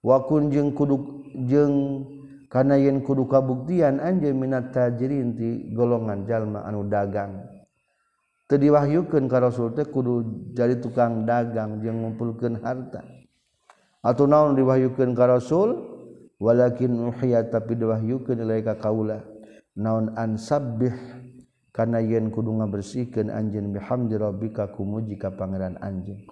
Wa 0.00 0.24
kun 0.24 0.48
jeung 0.48 0.72
kudu 0.72 1.24
jeung 1.44 2.08
kana 2.48 2.80
yen 2.80 3.04
kudu 3.04 3.28
kabuktian 3.28 4.00
anjeun 4.00 4.40
minat 4.40 4.72
tajirin 4.72 5.36
ti 5.36 5.72
golongan 5.76 6.24
jalma 6.24 6.64
anu 6.64 6.88
dagang. 6.88 7.49
diwahyukan 8.56 9.28
ka 9.28 9.38
Rasul 9.38 9.76
teh 9.76 9.86
kudu 9.86 10.50
jadi 10.56 10.80
tukang 10.80 11.28
dagang 11.28 11.78
jeung 11.84 12.02
ngumpulkeun 12.02 12.58
harta. 12.64 13.04
Atau 14.00 14.24
naon 14.24 14.56
diwahyukan 14.56 15.12
ka 15.12 15.28
Rasul? 15.28 15.76
Walakin 16.40 17.12
uhiya 17.12 17.52
tapi 17.52 17.76
diwahyukeun 17.76 18.40
nilai 18.40 18.64
ka 18.64 18.80
kaula. 18.80 19.20
Naon 19.76 20.16
ansabbih 20.16 20.96
kana 21.70 22.00
yen 22.00 22.32
kudu 22.32 22.48
ngabersihkeun 22.58 23.28
anjeun 23.28 23.76
bihamdi 23.76 24.16
rabbika 24.16 24.72
kumuji 24.72 25.20
ka 25.20 25.30
pangeran 25.36 25.76
anjeun. 25.84 26.24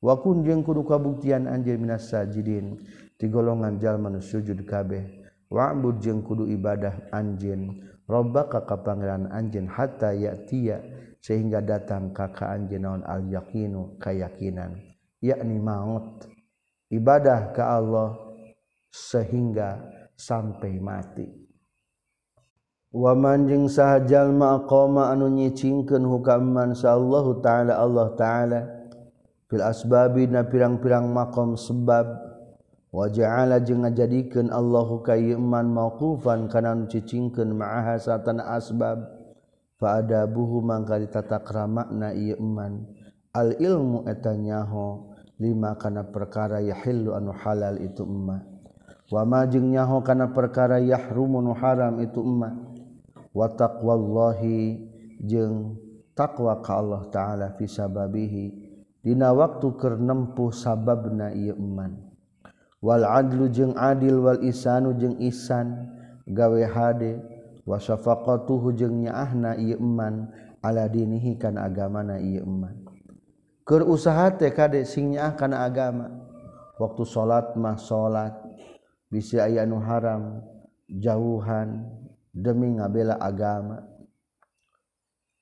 Wa 0.00 0.16
kun 0.16 0.42
jeung 0.48 0.64
kudu 0.64 0.88
kabuktian 0.88 1.44
anjeun 1.44 1.84
minas 1.84 2.08
sajidin 2.08 2.80
ti 3.20 3.28
golongan 3.28 3.76
jalma 3.76 4.08
nu 4.08 4.24
sujud 4.24 4.64
kabeh. 4.64 5.20
Wa'bud 5.50 6.00
jeung 6.00 6.24
kudu 6.24 6.46
ibadah 6.46 7.10
anjeun 7.12 7.84
rabbaka 8.08 8.64
ka 8.64 8.80
pangeran 8.86 9.28
anjeun 9.28 9.66
hatta 9.66 10.14
ya'tiya 10.14 10.78
sehingga 11.20 11.60
datang 11.60 12.16
kakaan 12.16 12.66
naon 12.66 13.04
al-yakinu 13.04 14.00
kayakinan 14.00 14.80
yakni 15.20 15.60
maut. 15.60 16.26
Ibadah 16.90 17.54
ke 17.54 17.62
Allah 17.62 18.18
sehingga 18.90 19.78
sampai 20.18 20.82
mati. 20.82 21.28
Wa 22.90 23.14
manjing 23.14 23.70
sahajal 23.70 24.34
maqama 24.34 25.14
anu 25.14 25.30
nyicingkeun 25.30 26.02
hukaman 26.02 26.74
sallahu 26.74 27.38
taala 27.38 27.78
Allah 27.78 28.10
taala. 28.18 28.60
Fil 29.46 29.62
asbabi 29.62 30.26
na 30.26 30.42
pirang-pirang 30.42 31.06
maqam 31.06 31.54
sebab. 31.54 32.10
Wa 32.90 33.06
ja'ala 33.06 33.62
jeung 33.62 33.86
ngajadikeun 33.86 34.50
Allahu 34.50 35.06
kayeman 35.06 35.70
mauqufan 35.70 36.50
kana 36.50 36.74
nu 36.74 36.90
cicingkeun 36.90 37.54
ma'aha 37.54 38.02
satana 38.02 38.58
asbab. 38.58 39.19
ada 39.80 40.28
buhu 40.28 40.60
mangka 40.60 41.00
ditata 41.00 41.40
kramakna 41.40 42.12
iman 42.12 42.84
al 43.32 43.56
ilmu 43.56 44.04
eta 44.04 44.36
nyaho 44.36 45.16
lima 45.40 45.78
kana 45.80 46.04
perkara 46.04 46.60
yahillu 46.60 47.16
anu 47.16 47.32
halal 47.32 47.80
itu 47.80 48.04
emma 48.04 48.44
wama 49.08 49.48
jeung 49.48 49.72
nyaho 49.72 50.04
kana 50.04 50.28
perkara 50.36 50.76
yahrumu 50.82 51.40
nu 51.40 51.56
haram 51.56 51.96
itu 52.04 52.20
emma 52.20 52.60
wa 53.32 53.46
taqwallahi 53.48 54.84
jeung 55.24 55.80
taqwa 56.12 56.60
ka 56.60 56.76
Allah 56.76 57.02
taala 57.08 57.46
fi 57.56 57.64
sababihi. 57.64 58.70
Dina 59.00 59.32
waktu 59.32 59.80
keur 59.80 59.96
nempuh 59.96 60.52
sababna 60.52 61.32
ieu 61.32 61.56
iman 61.56 61.96
wal 62.84 63.00
adlu 63.04 63.48
jeung 63.48 63.72
adil 63.72 64.20
wal 64.20 64.40
isanu 64.44 64.92
jeung 64.92 65.16
isan 65.24 65.88
gawe 66.28 66.60
hade 66.68 67.16
wasyafaqatuhu 67.68 68.76
jeung 68.76 69.04
nyaahna 69.04 69.56
ieu 69.60 69.80
iman 69.80 70.28
ala 70.60 70.88
dinihi 70.88 71.40
kana 71.40 71.64
agamana 71.68 72.20
ieu 72.20 72.44
iman 72.44 72.90
keur 73.70 73.86
usaha 73.86 74.34
teh 74.34 74.50
kade 74.50 74.82
sing 74.82 75.14
nyaah 75.14 75.38
kana 75.38 75.62
agama. 75.62 76.10
Waktu 76.74 77.06
salat 77.06 77.54
mah 77.54 77.78
salat 77.78 78.34
bisi 79.06 79.38
aya 79.38 79.62
anu 79.62 79.78
haram 79.78 80.42
jauhan 80.90 81.86
demi 82.34 82.74
ngabela 82.74 83.14
agama. 83.22 83.78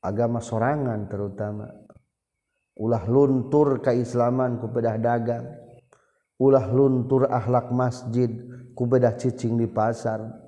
Agama 0.05 0.45
sorangan 0.45 1.09
terutama. 1.09 1.73
Ulah 2.77 3.09
luntur 3.09 3.81
keislaman 3.81 4.61
ku 4.61 4.69
bedah 4.69 5.01
dagang. 5.01 5.49
Ulah 6.37 6.69
luntur 6.69 7.33
akhlak 7.33 7.73
masjid 7.73 8.29
ku 8.77 8.85
bedah 8.85 9.17
cicing 9.17 9.57
di 9.57 9.65
pasar. 9.73 10.48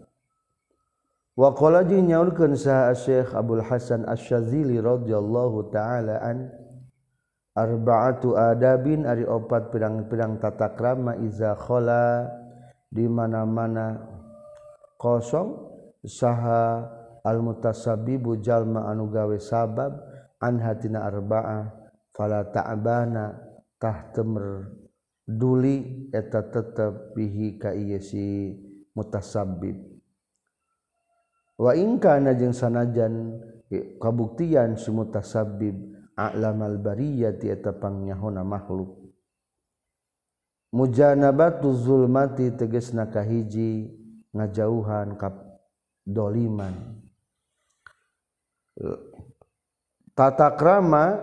Wakola 1.40 1.88
jeung 1.88 2.04
nyaurkeun 2.04 2.52
saha 2.52 2.92
Syekh 2.92 3.32
Abdul 3.32 3.64
Hasan 3.64 4.04
Asy-Syadzili 4.04 4.76
radhiyallahu 4.76 5.72
taala 5.72 6.20
an 6.20 6.52
arba'atu 7.56 8.36
adabin 8.36 9.08
ari 9.08 9.24
opat 9.24 9.72
pirang-pirang 9.72 10.36
tata 10.36 10.76
krama 10.76 11.16
iza 11.24 11.56
khala 11.56 12.28
di 12.92 13.08
mana-mana 13.08 14.04
kosong 15.00 15.56
saha 16.04 16.84
al 17.24 17.40
mutasabibu 17.40 18.36
jalma 18.44 18.92
anu 18.92 19.08
gawe 19.08 19.40
sabab 19.40 19.96
an 20.44 20.60
hatina 20.60 21.08
arba'a 21.08 21.72
fala 22.12 22.52
ta'bana 22.52 23.32
tah 23.80 24.12
temer 24.12 24.76
duli 25.24 26.04
eta 26.12 26.52
tetep 26.52 27.16
bihi 27.16 27.56
ka 27.56 27.72
ieu 27.72 27.96
si 27.96 28.52
mutasabbib. 28.92 29.89
wa 31.60 31.76
waingkana 31.76 32.32
jeung 32.32 32.56
sanajan 32.56 33.36
kabuktian 34.00 34.80
sumutasabib 34.80 35.76
a'lamal 36.16 36.80
bariyati 36.80 37.52
eta 37.52 37.76
pangnyaho 37.76 38.32
makhluk. 38.40 38.96
Mujanabatu 40.70 41.74
zulmati 41.74 42.54
tegesna 42.56 43.10
kahiji 43.10 43.92
ngajauhan 44.32 45.18
kap 45.18 45.34
doliman. 46.06 47.02
Tata 50.14 50.54
krama 50.54 51.18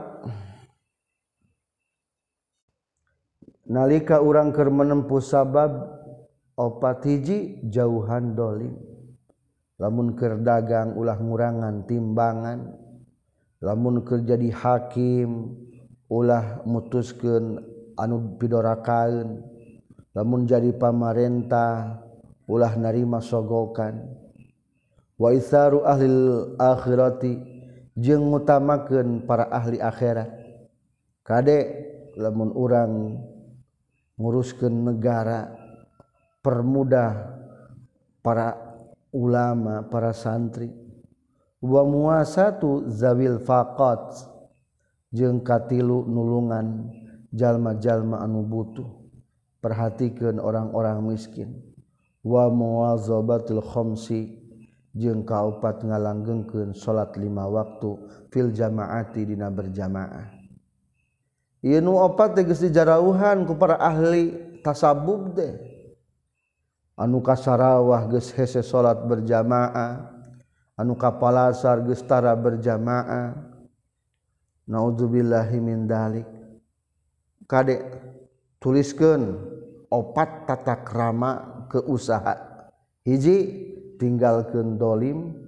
nalika 3.66 4.20
urang 4.20 4.52
keur 4.52 4.68
menempuh 4.68 5.24
sabab 5.24 5.96
opat 6.60 7.08
hiji 7.08 7.64
jauhan 7.72 8.36
dolim. 8.36 8.97
lamunker 9.78 10.42
dagang 10.42 10.98
ulah 10.98 11.18
ngurangan 11.22 11.86
timbangan 11.86 12.74
lamunker 13.62 14.26
jadi 14.26 14.50
hakim 14.50 15.54
ulah 16.10 16.66
mutusken 16.66 17.62
anu 17.98 18.38
pidorakaun 18.42 19.42
lamun 20.18 20.50
jadi 20.50 20.74
pamarentah 20.74 22.02
ulah 22.50 22.74
narima 22.80 23.22
sogokan. 23.22 24.02
Wa 25.20 25.30
isaru 25.36 25.86
akhirati 26.58 27.38
jeung 27.94 28.34
ngutamakeun 28.34 29.28
para 29.28 29.46
ahli 29.52 29.78
akhirat. 29.78 30.30
Kade 31.22 31.58
lamun 32.18 32.56
urang 32.56 33.22
nguruskeun 34.18 34.74
negara 34.90 35.52
permudah 36.42 37.36
para 38.24 38.67
ulama 39.18 39.90
para 39.90 40.14
santri. 40.14 40.70
Wa 41.58 41.82
muasatu 41.82 42.86
zawil 42.94 43.42
faqat 43.42 44.30
jeung 45.10 45.42
katilu 45.42 46.06
nulungan 46.06 46.94
jalma-jalma 47.34 48.22
anu 48.22 48.46
butuh. 48.46 48.86
Perhatikan 49.58 50.38
orang-orang 50.38 51.02
miskin. 51.02 51.58
Wa 52.22 52.46
muwazabatil 52.54 53.66
khamsi 53.66 54.38
jeung 54.94 55.26
kaopat 55.26 55.82
ngalanggengkeun 55.82 56.78
salat 56.78 57.18
lima 57.18 57.50
waktu 57.50 57.98
fil 58.30 58.54
jamaati 58.54 59.26
dina 59.26 59.50
berjamaah. 59.50 60.38
Ieu 61.66 61.82
nu 61.82 61.98
opat 61.98 62.38
geus 62.38 62.62
dijarauhan 62.62 63.50
ku 63.50 63.58
para 63.58 63.82
ahli 63.82 64.62
tasabub 64.62 65.34
teh. 65.34 65.77
anu 66.98 67.22
Sarawah 67.22 68.10
geus 68.10 68.34
hese 68.34 68.66
salat 68.66 68.98
berjamaah 69.06 70.18
anu 70.78 70.98
palasar 70.98 71.82
geus 71.86 72.02
tara 72.06 72.34
berjamaah. 72.38 73.56
Naudzubillahi 74.68 75.64
min 75.64 75.88
dalik 75.88 76.28
kade 77.48 77.80
tuliskeun 78.60 79.40
opat 79.88 80.44
tata 80.44 80.84
krama 80.84 81.64
ke 81.72 81.80
usaha. 81.88 82.36
Hiji 83.08 83.38
tinggalkeun 83.96 84.76
dolim. 84.76 85.48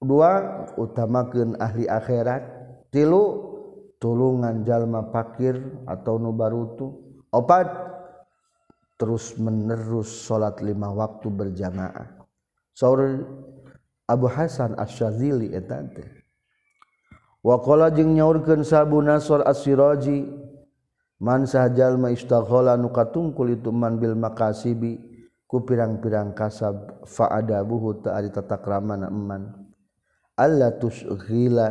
Dua 0.00 0.64
utamakeun 0.80 1.60
ahli 1.60 1.84
akhirat. 1.84 2.42
Tilu 2.88 3.52
tulungan 4.00 4.64
jalma 4.64 5.12
pakir 5.12 5.60
atau 5.84 6.16
nubarutu 6.16 7.18
opat 7.28 7.66
terus 8.94 9.34
menerus 9.38 10.26
salat 10.26 10.62
lima 10.62 10.90
waktu 10.94 11.26
berjamaah. 11.30 12.26
Saur 12.74 13.22
Abu 14.04 14.26
Hasan 14.28 14.74
Asy-Syadzili 14.76 15.54
eta 15.54 15.80
teh. 15.94 16.08
Waqala 17.44 17.92
jeung 17.92 18.16
nyaurkeun 18.16 18.64
Sabu 18.64 19.04
Nasr 19.04 19.44
As-Siraji 19.44 20.24
man 21.20 21.44
sahajal 21.44 22.00
ma 22.00 22.08
istaghala 22.08 22.76
nu 22.80 22.88
katungkul 22.88 23.52
itu 23.52 23.68
man 23.68 24.00
bil 24.00 24.16
makasibi 24.16 24.96
ku 25.44 25.60
pirang-pirang 25.60 26.32
kasab 26.32 27.04
fa 27.04 27.28
adabuhu 27.36 28.00
ta 28.00 28.16
ari 28.16 28.32
tatakramana 28.32 29.12
eman. 29.12 29.52
Alla 30.40 30.72
tusghila 30.74 31.68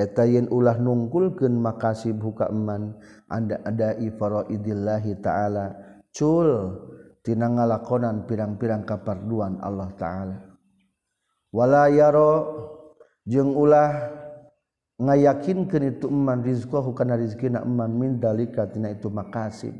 eta 0.00 0.24
yen 0.24 0.48
ulah 0.48 0.80
nungkulkeun 0.80 1.60
makasib 1.60 2.16
huka 2.18 2.48
eman 2.48 2.96
anda 3.28 3.60
ada 3.68 3.92
ifara 4.00 4.48
idillahi 4.48 5.20
ta'ala 5.20 5.91
cultina 6.12 7.48
ngalakonan 7.48 8.28
pirang-pirang 8.28 8.84
kaparduan 8.84 9.58
Allah 9.64 9.90
ta'ala. 9.96 10.38
Wala 11.52 11.88
yaro 11.88 12.32
jeung 13.28 13.52
ulah 13.52 14.12
ngayakinkeun 15.00 15.84
itu 15.96 16.06
eman 16.08 16.44
rizqahu 16.44 16.94
kana 16.94 17.16
rizkina 17.16 17.64
eman 17.64 17.92
min 17.96 18.20
dalika 18.20 18.68
tina 18.68 18.92
itu 18.92 19.08
makasib. 19.08 19.72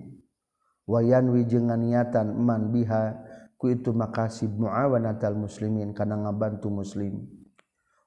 Wayan 0.89 1.31
wijengan 1.31 1.79
niatan 1.79 2.35
eman 2.35 2.75
biha 2.75 3.15
ku 3.55 3.71
itu 3.71 3.95
makasib 3.95 4.51
muawanatal 4.59 5.39
muslimin 5.39 5.95
kana 5.95 6.19
ngabantu 6.19 6.69
muslim. 6.69 7.25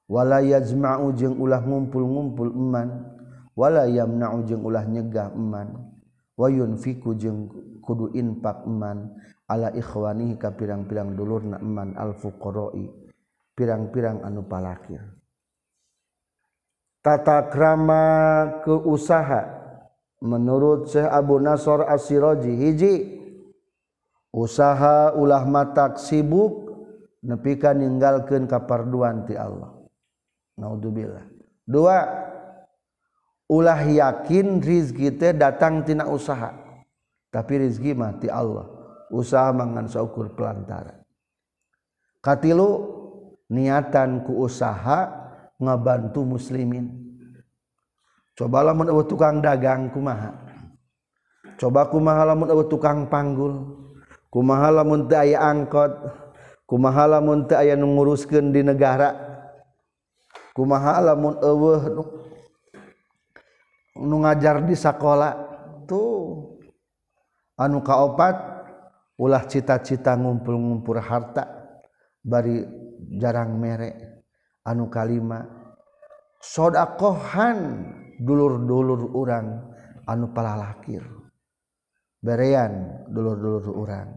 Wala 0.06 0.38
yajma'u 0.44 1.10
jeung 1.18 1.40
ulah 1.40 1.64
ngumpul-ngumpul 1.66 2.54
eman 2.54 3.16
wala 3.58 3.90
yamna'u 3.90 4.46
jeung 4.46 4.62
ulah 4.62 4.86
nyegah 4.86 5.34
eman. 5.34 5.74
Wayun 6.36 6.76
fiku 6.78 7.16
jeung 7.16 7.48
kudu 7.86 8.10
infak 8.18 8.66
eman 8.66 9.14
ala 9.46 9.70
ikhwanihi 9.70 10.34
ka 10.36 10.50
pirang-pirang 10.58 11.14
dulur 11.14 11.46
na 11.46 11.62
eman 11.62 11.94
al 11.94 12.18
fuqara'i 12.18 13.06
pirang-pirang 13.56 14.20
anu 14.20 14.44
palakir. 14.44 15.00
Tata 17.00 17.48
krama 17.48 18.04
keusaha. 18.66 19.54
Menurut 20.16 20.88
Syekh 20.90 21.06
Abu 21.06 21.38
Nasr 21.38 21.84
As-Siraji 21.86 22.52
hiji 22.56 22.94
usaha 24.32 25.12
ulah 25.12 25.44
matak 25.44 26.00
sibuk 26.00 26.72
nepi 27.20 27.60
ka 27.60 27.76
ninggalkeun 27.76 28.48
kaparduan 28.48 29.28
ti 29.28 29.36
Allah. 29.36 29.76
Naudzubillah 30.56 31.20
dua 31.68 32.08
ulah 33.52 33.80
yakin 33.84 34.64
rizki 34.64 35.12
teh 35.14 35.36
datang 35.36 35.84
tina 35.84 36.08
usaha. 36.08 36.65
tapi 37.36 37.60
rezeki 37.60 37.92
mati 37.92 38.32
Allah. 38.32 38.64
Usaha 39.12 39.52
mangan 39.52 39.86
saukur 39.86 40.32
pelantara 40.32 41.06
katilu 42.26 42.70
niatan 43.46 44.26
ku 44.26 44.42
usaha 44.42 45.06
ngabantu 45.62 46.26
muslimin. 46.26 46.90
Cobalah 48.34 48.74
mun 48.74 48.90
tukang 49.06 49.38
dagang 49.38 49.94
kumaha? 49.94 50.34
Coba 51.56 51.88
kumaha 51.88 52.34
lamun 52.34 52.52
eueuh 52.52 52.68
tukang 52.68 53.08
panggul? 53.08 53.80
Kumaha 54.28 54.82
lamun 54.82 55.08
teu 55.08 55.16
aya 55.16 55.40
angkot? 55.40 55.88
Kumaha 56.68 57.16
lamun 57.16 57.48
teu 57.48 57.56
aya 57.56 57.78
nu 57.78 57.96
nguruskeun 57.96 58.52
di 58.52 58.60
negara? 58.60 59.16
Kumaha 60.52 61.00
lamun 61.00 61.40
eueuh 61.40 61.80
nu 63.96 64.16
ngajar 64.20 64.60
di 64.68 64.76
sekolah 64.76 65.32
tuh. 65.88 66.45
anu 67.56 67.80
kaopat 67.80 68.36
ulah 69.16 69.48
cita-cita 69.48 70.16
ngumpul-ngumpul 70.16 71.00
harta 71.00 71.48
bari 72.20 72.60
jarang 73.16 73.56
merek 73.56 74.24
anu 74.64 74.92
kalima 74.92 75.44
sodakohan 76.40 77.84
dulur-dulur 78.20 79.12
urang 79.12 79.72
anu 80.08 80.30
palalakir. 80.32 81.04
Berean 82.22 83.06
dulur-dulur 83.12 83.66
urang. 83.76 84.10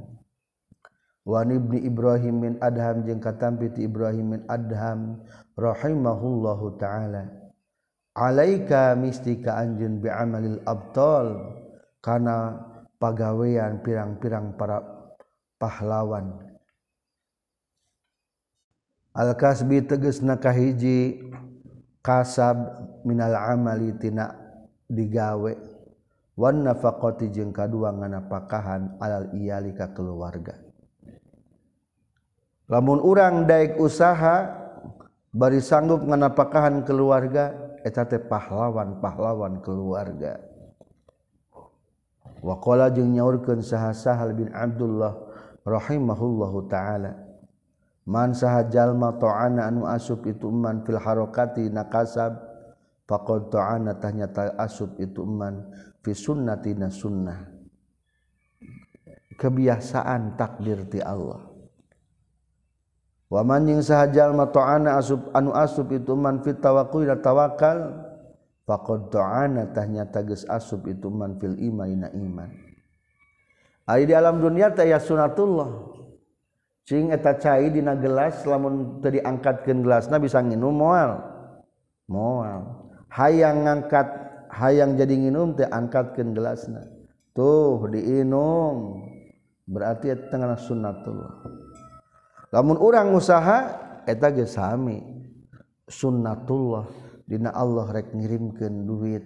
Wan 1.27 1.53
ibni 1.53 1.85
Ibrahim 1.85 2.35
bin 2.41 2.53
Adham 2.57 3.05
jeung 3.05 3.21
katampi 3.21 3.69
ti 3.69 3.85
Ibrahim 3.85 4.33
bin 4.33 4.41
Adham 4.49 5.21
rahimahullahu 5.53 6.79
taala. 6.81 7.29
Alaika 8.17 8.97
mistika 8.97 9.61
anjeun 9.61 10.01
bi 10.01 10.09
amalil 10.09 10.57
abtal 10.65 11.53
kana 12.01 12.68
pagawean 12.99 13.79
pirang-pirang 13.81 14.53
para 14.59 14.83
pahlawan. 15.57 16.35
Al-kasbi 19.15 19.81
teges 19.83 20.21
nakahiji 20.21 21.31
kasab 22.03 22.55
minal 23.07 23.35
amali 23.35 23.95
tina 23.97 24.35
digawe. 24.85 25.55
Wan 26.39 26.63
nafaqati 26.63 27.27
jeung 27.35 27.51
kadua 27.51 27.91
nganapakahan 27.91 28.95
alal 29.03 29.27
iyali 29.35 29.75
ka 29.75 29.91
keluarga. 29.91 30.55
Lamun 32.71 33.03
urang 33.03 33.43
daik 33.43 33.75
usaha 33.75 34.47
bari 35.35 35.59
sanggup 35.59 35.99
nganapakahan 36.05 36.87
keluarga 36.87 37.51
eta 37.83 38.07
teh 38.07 38.23
pahlawan-pahlawan 38.23 39.59
keluarga. 39.59 40.48
wakola 42.43 42.91
jeung 42.91 43.13
nyaurkeun 43.15 43.63
saha 43.63 43.95
Sahal 43.95 44.35
bin 44.35 44.51
Abdullah 44.51 45.15
rahimahullahu 45.63 46.67
taala 46.71 47.15
man 48.07 48.33
saha 48.33 48.67
jalma 48.67 49.15
ta'ana 49.15 49.69
anu 49.69 49.85
asub 49.85 50.25
itu 50.25 50.49
man 50.49 50.81
fil 50.83 50.97
harokati 50.97 51.69
nakasab 51.69 52.35
faqad 53.05 53.49
ta'ana 53.53 53.97
asub 54.61 54.97
itu 54.97 55.25
man 55.25 55.67
fi 56.03 56.15
sunnah. 56.15 57.39
Kebiasaan 59.39 60.35
takdir 60.35 60.83
ti 60.91 60.99
Allah. 60.99 61.47
Waman 63.29 63.69
yang 63.69 63.85
sahajal 63.85 64.33
matoana 64.33 64.97
asub 64.97 65.29
anu 65.37 65.53
asub 65.53 65.85
itu 65.93 66.17
man 66.17 66.41
fit 66.41 66.57
dan 66.57 67.21
tawakal 67.21 68.08
faqad 68.69 69.09
ta'ana 69.09 69.73
tahnya 69.73 70.05
geus 70.21 70.45
asub 70.45 70.85
itu 70.85 71.09
man 71.09 71.41
fil 71.41 71.57
imanina 71.57 72.13
iman. 72.13 72.53
Ari 73.89 74.05
di 74.05 74.13
alam 74.13 74.37
dunia 74.37 74.69
teh 74.69 74.85
ya 74.85 75.01
sunatullah. 75.01 75.97
Cing 76.85 77.09
eta 77.09 77.33
cai 77.41 77.73
dina 77.73 77.97
gelas 77.97 78.45
lamun 78.45 79.01
teu 79.01 79.09
diangkatkeun 79.09 79.81
gelasna 79.81 80.21
bisa 80.21 80.37
nginum 80.45 80.77
moal. 80.77 81.17
Moal. 82.05 82.85
Hayang 83.09 83.65
ngangkat 83.65 84.05
hayang 84.53 84.93
jadi 84.93 85.17
nginum 85.17 85.57
teh 85.57 85.65
angkatkeun 85.65 86.37
gelasna. 86.37 86.85
Tuh 87.33 87.89
diinum. 87.89 89.01
Berarti 89.65 90.13
eta 90.13 90.33
tengah 90.33 90.57
sunnatullah 90.57 91.33
lamun 92.49 92.77
urang 92.81 93.13
usaha 93.13 93.69
eta 94.05 94.33
geus 94.33 94.57
sami. 94.57 94.97
Sunnatullah 95.89 97.08
Dina 97.29 97.53
Allah 97.53 97.85
rek 97.93 98.09
ngirimkan 98.17 98.89
duit 98.89 99.21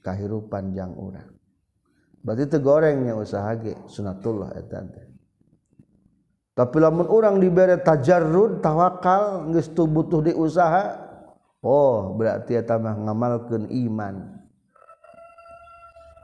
kahirupan 0.00 0.72
jang 0.72 0.96
urang. 0.96 1.28
Berarti 2.24 2.48
itu 2.48 2.58
gorengnya 2.64 3.12
usaha 3.12 3.52
ge 3.60 3.76
sunatullah 3.84 4.56
eta 4.56 4.80
teh. 4.88 5.06
Tapi 6.56 6.76
lamun 6.80 7.12
orang 7.12 7.36
diberi 7.36 7.76
tajarrud 7.84 8.64
tawakal 8.64 9.52
geus 9.52 9.68
butuh 9.68 10.24
di 10.24 10.32
usaha 10.32 10.96
oh 11.60 12.16
berarti 12.16 12.56
eta 12.56 12.80
mah 12.80 12.96
ngamalkeun 12.96 13.68
iman. 13.68 14.38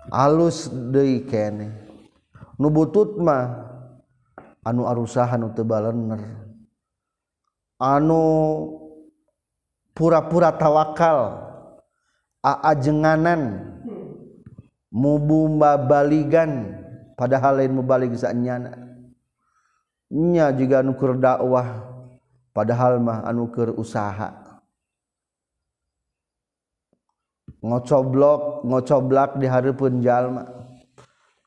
Alus 0.09 0.73
deui 0.73 1.29
kene. 1.29 1.77
Nu 2.57 2.73
butut 2.73 3.21
mah 3.21 3.69
anu 4.65 4.89
arusaha 4.89 5.37
nu 5.37 5.53
teu 5.53 5.69
balener. 5.69 6.25
Anu 7.77 8.25
pura-pura 9.99 10.55
tawakal 10.55 11.43
aajenganan 12.39 13.67
mubumba 14.95 15.75
baligan 15.75 16.79
padahal 17.19 17.59
lain 17.59 17.75
mubalik 17.75 18.15
zanyana 18.15 18.79
nya 20.09 20.55
juga 20.55 20.81
nukur 20.81 21.19
dakwah 21.19 21.89
padahal 22.59 22.99
mah 22.99 23.23
anukur 23.29 23.77
usaha. 23.79 24.35
Ngocoblok 27.63 28.67
ngocoblak 28.67 29.31
di 29.39 29.47
hareupeun 29.47 30.03
jalma. 30.03 30.47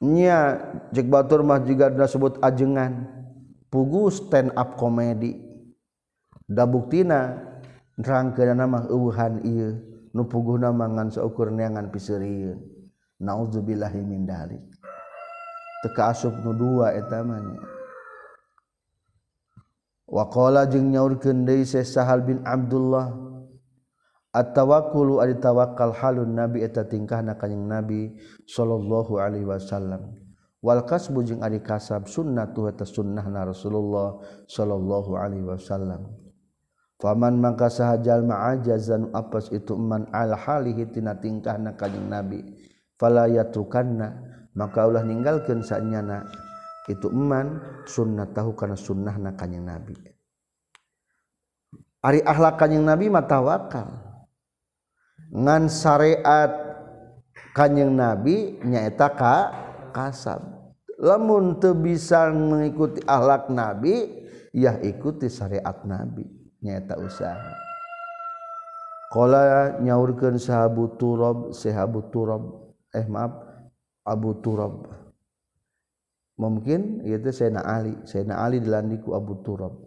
Nya 0.02 0.60
cek 0.96 1.08
batur 1.12 1.44
mah 1.44 1.60
juga 1.64 1.92
disebut 1.92 2.40
ajengan. 2.40 3.12
Pugu 3.72 4.12
stand 4.12 4.52
up 4.56 4.76
komedi. 4.76 5.40
Da 6.48 6.68
buktina 6.68 7.51
nerang 8.02 8.34
ke 8.34 8.42
nama 8.50 8.90
ieu 8.90 9.14
iya 9.46 9.70
nupuguh 10.12 10.58
nama 10.58 10.90
ngan 10.90 11.14
seukur 11.14 11.54
neangan 11.54 11.94
piseriun 11.94 12.58
naudzubillahi 13.22 14.02
min 14.02 14.26
dalik. 14.26 14.66
Teka 15.82 16.14
asup 16.14 16.34
nu 16.46 16.54
dua 16.54 16.94
etamanya 16.94 17.58
waqala 20.06 20.70
jeung 20.70 20.94
nyaurkeun 20.94 21.42
deui 21.42 21.66
Syekh 21.66 21.90
Sahal 21.90 22.22
bin 22.22 22.44
Abdullah 22.46 23.10
at-tawakkulu 24.30 25.26
ari 25.26 25.42
tawakkal 25.42 25.96
halun 25.96 26.38
nabi 26.38 26.62
eta 26.62 26.86
tingkahna 26.86 27.34
kanjing 27.34 27.66
nabi 27.66 28.14
sallallahu 28.46 29.18
alaihi 29.18 29.48
wasallam. 29.48 30.14
Wal 30.62 30.86
kasbu 30.86 31.26
jeung 31.26 31.42
ari 31.42 31.58
kasab 31.66 32.06
sunnatu 32.06 32.70
eta 32.70 32.86
sunnahna 32.86 33.50
Rasulullah 33.50 34.22
sallallahu 34.46 35.18
alaihi 35.18 35.50
wasallam. 35.50 36.14
Faman 37.02 37.42
mangka 37.42 37.68
saha 37.68 37.98
jalma 37.98 38.54
ajazan 38.54 39.10
apas 39.12 39.50
itu 39.50 39.74
man 39.74 40.06
al 40.14 40.38
halihi 40.38 40.86
tina 40.94 41.18
tingkahna 41.18 41.74
kanjing 41.74 42.06
nabi 42.06 42.46
yatukanna 43.10 44.32
maka 44.54 44.86
Allah 44.86 45.02
meninggalkan 45.02 45.66
saatnyana 45.66 46.28
itu 46.86 47.10
iman 47.10 47.58
sunnah 47.88 48.30
tahu 48.30 48.54
karena 48.54 48.78
sunnah 48.78 49.16
nakanya 49.16 49.78
nabi. 49.78 49.96
Ari 52.02 52.26
akhlak 52.26 52.58
yang 52.66 52.82
nabi 52.82 53.14
mata 53.14 53.38
wakal 53.38 53.90
ngan 55.30 55.70
syariat 55.70 56.50
kanyeng 57.54 57.94
nabi 57.94 58.58
nyaeta 58.66 59.10
ka 59.14 59.36
kasab. 59.94 60.42
Lamun 61.02 61.58
teu 61.58 61.74
bisa 61.74 62.30
mengikuti 62.30 63.02
akhlak 63.06 63.50
nabi 63.50 64.26
ya 64.54 64.78
ikuti 64.82 65.30
syariat 65.30 65.82
nabi 65.86 66.41
nyaeta 66.62 66.98
usaha 67.02 67.58
qala 69.12 69.78
nyaurkeun 69.84 70.40
sahabu 70.40 70.96
turab 70.96 71.52
sahabu 71.52 72.08
turab. 72.14 72.62
Eh 72.92 73.08
maaf 73.08 73.52
Abu 74.06 74.42
Turab. 74.42 74.90
Mungkin 76.42 77.06
itu 77.06 77.30
Sayyidina 77.30 77.62
Ali. 77.62 77.94
Sayyidina 78.02 78.36
Ali 78.42 78.58
dilandiku 78.58 79.14
Abu 79.14 79.46
Turab. 79.46 79.78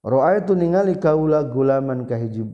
Ro'a 0.00 0.40
itu 0.40 0.56
ningali 0.56 0.96
kaula 0.96 1.44
gulaman 1.44 2.06
kahiji 2.08 2.46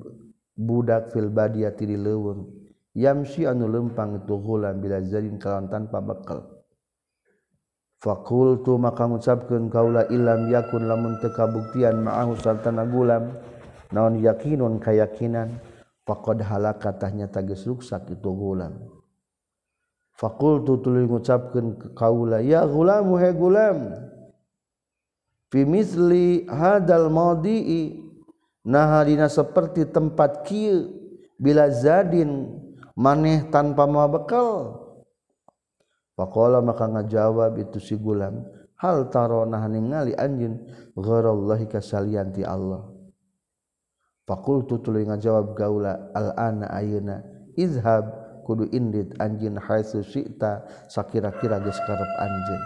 budak 0.57 1.13
fil 1.13 1.29
badiyati 1.31 1.85
di 1.87 1.95
leuweung. 1.95 2.49
Yamsi 2.97 3.45
anu 3.45 3.69
lempang 3.69 4.25
itu 4.25 4.35
gulam 4.41 4.81
bila 4.81 5.05
zarin 5.05 5.37
kalawan 5.37 5.69
tanpa 5.69 6.01
bekal 6.01 6.56
fakultu 8.07 8.79
maka 8.79 9.11
ngucapkeun 9.11 9.67
kaula 9.67 10.07
ilam 10.15 10.47
yakun 10.47 10.87
lamun 10.87 11.19
teu 11.19 11.35
kabuktian 11.35 12.07
ma'ahu 12.07 12.39
sartana 12.39 12.87
gulam. 12.87 13.35
Naon 13.91 14.23
yakinun 14.23 14.79
kayakinan? 14.79 15.59
Faqad 16.07 16.39
halaka 16.47 16.95
katanya 16.95 17.27
tagis 17.27 17.67
ruksak 17.67 18.07
itu 18.15 18.31
gulam. 18.31 18.79
Fakultu 20.15 20.79
tuluy 20.79 21.03
ngucapkeun 21.11 21.75
ka 21.75 22.07
kaula 22.07 22.39
ya 22.39 22.63
gulamu 22.63 23.19
he 23.19 23.31
gulam 23.35 23.91
fi 25.51 25.67
misli 25.67 26.47
hadal 26.49 27.11
madi'i 27.13 28.07
nah 28.65 29.03
dina 29.05 29.29
seperti 29.29 29.85
tempat 29.91 30.47
kieu 30.47 30.89
bila 31.37 31.69
zadin 31.75 32.55
maneh 32.95 33.51
tanpa 33.51 33.85
mabekal. 33.85 34.86
Pakola 36.17 36.65
maka 36.65 36.89
ngajawab 36.89 37.61
itu 37.61 37.77
si 37.77 37.95
gulam. 38.01 38.41
Hal 38.81 39.13
taronah 39.13 39.69
ningali 39.69 40.17
anjin. 40.17 40.65
Gharallahi 40.97 41.69
kasalianti 41.69 42.41
Allah. 42.41 42.89
Fakultu 44.25 44.81
tuluy 44.81 45.05
ngajawab 45.05 45.53
gaula 45.53 46.11
al-ana 46.17 46.73
ayuna. 46.73 47.21
Izhab 47.53 48.09
kudu 48.49 48.65
indit 48.73 49.13
anjin 49.21 49.61
haitsu 49.61 50.01
syi'ta 50.01 50.65
sakira-kira 50.89 51.61
geus 51.61 51.79
karep 51.85 52.11
anjin. 52.17 52.63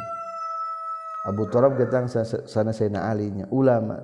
Abu 1.26 1.44
Turab 1.52 1.76
getang 1.76 2.08
sana 2.08 2.72
Sayyidina 2.72 3.12
Ali 3.12 3.28
nya 3.34 3.46
ulama. 3.52 4.00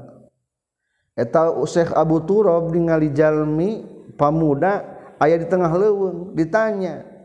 Eta 1.16 1.48
Syekh 1.64 1.96
Abu 1.96 2.20
Turab 2.28 2.68
ningali 2.68 3.08
jalmi 3.14 3.88
pamuda 4.20 4.84
aya 5.16 5.40
di 5.40 5.48
tengah 5.48 5.72
leuweung 5.72 6.36
ditanya 6.36 7.15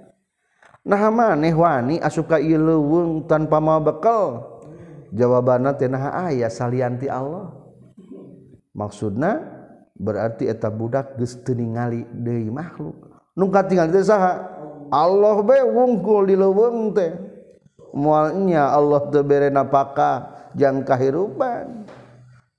nah 0.81 1.13
maneh 1.13 1.53
wani 1.53 2.01
asuka 2.01 2.41
leuweung 2.41 3.29
tanpa 3.29 3.61
mau 3.61 3.77
bekal 3.77 4.51
jawaban 5.11 5.67
tenaha 5.75 6.31
aya 6.31 6.47
salianti 6.47 7.11
Allah. 7.11 7.51
Maksudna 8.71 9.43
berarti 9.99 10.47
eta 10.47 10.71
budak 10.71 11.19
geus 11.19 11.35
teu 11.43 11.53
ningali 11.53 12.07
deui 12.15 12.47
makhluk. 12.47 12.95
Nu 13.35 13.51
katingal 13.51 13.91
teh 13.91 14.03
saha 14.03 14.47
Allah 14.91 15.37
be 15.43 15.59
wungkul 15.59 16.27
di 16.27 16.35
leuweung 16.39 16.95
teh. 16.95 17.11
Moalnya 17.91 18.71
Allah 18.71 19.11
teu 19.11 19.21
bere 19.27 19.51
napaka 19.51 20.31
jang 20.55 20.87
kahirupan. 20.87 21.83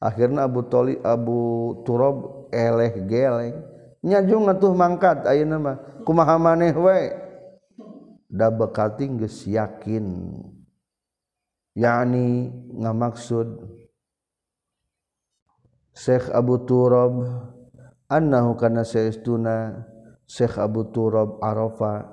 Akhirna 0.02 0.44
Abu 0.44 0.66
Toli 0.68 1.00
Abu 1.00 1.72
Turab 1.88 2.48
eleh 2.52 2.92
geleng. 3.08 3.56
Nyajung 4.02 4.50
atuh 4.50 4.74
mangkat 4.74 5.24
ayeuna 5.24 5.56
mah. 5.56 5.76
Kumaha 6.02 6.36
maneh 6.36 6.74
we? 6.74 7.21
Yakin. 8.32 10.06
Yakni 11.72 12.52
nggak 12.52 12.96
maksud 13.00 13.48
Syekh 15.92 16.28
Abu 16.32 16.68
Turab 16.68 17.16
annahu 18.12 18.56
karena 18.60 18.84
sayauna 18.84 19.88
Syekh 20.28 20.60
Abu 20.60 20.92
Turab 20.92 21.40
Arafa 21.40 22.08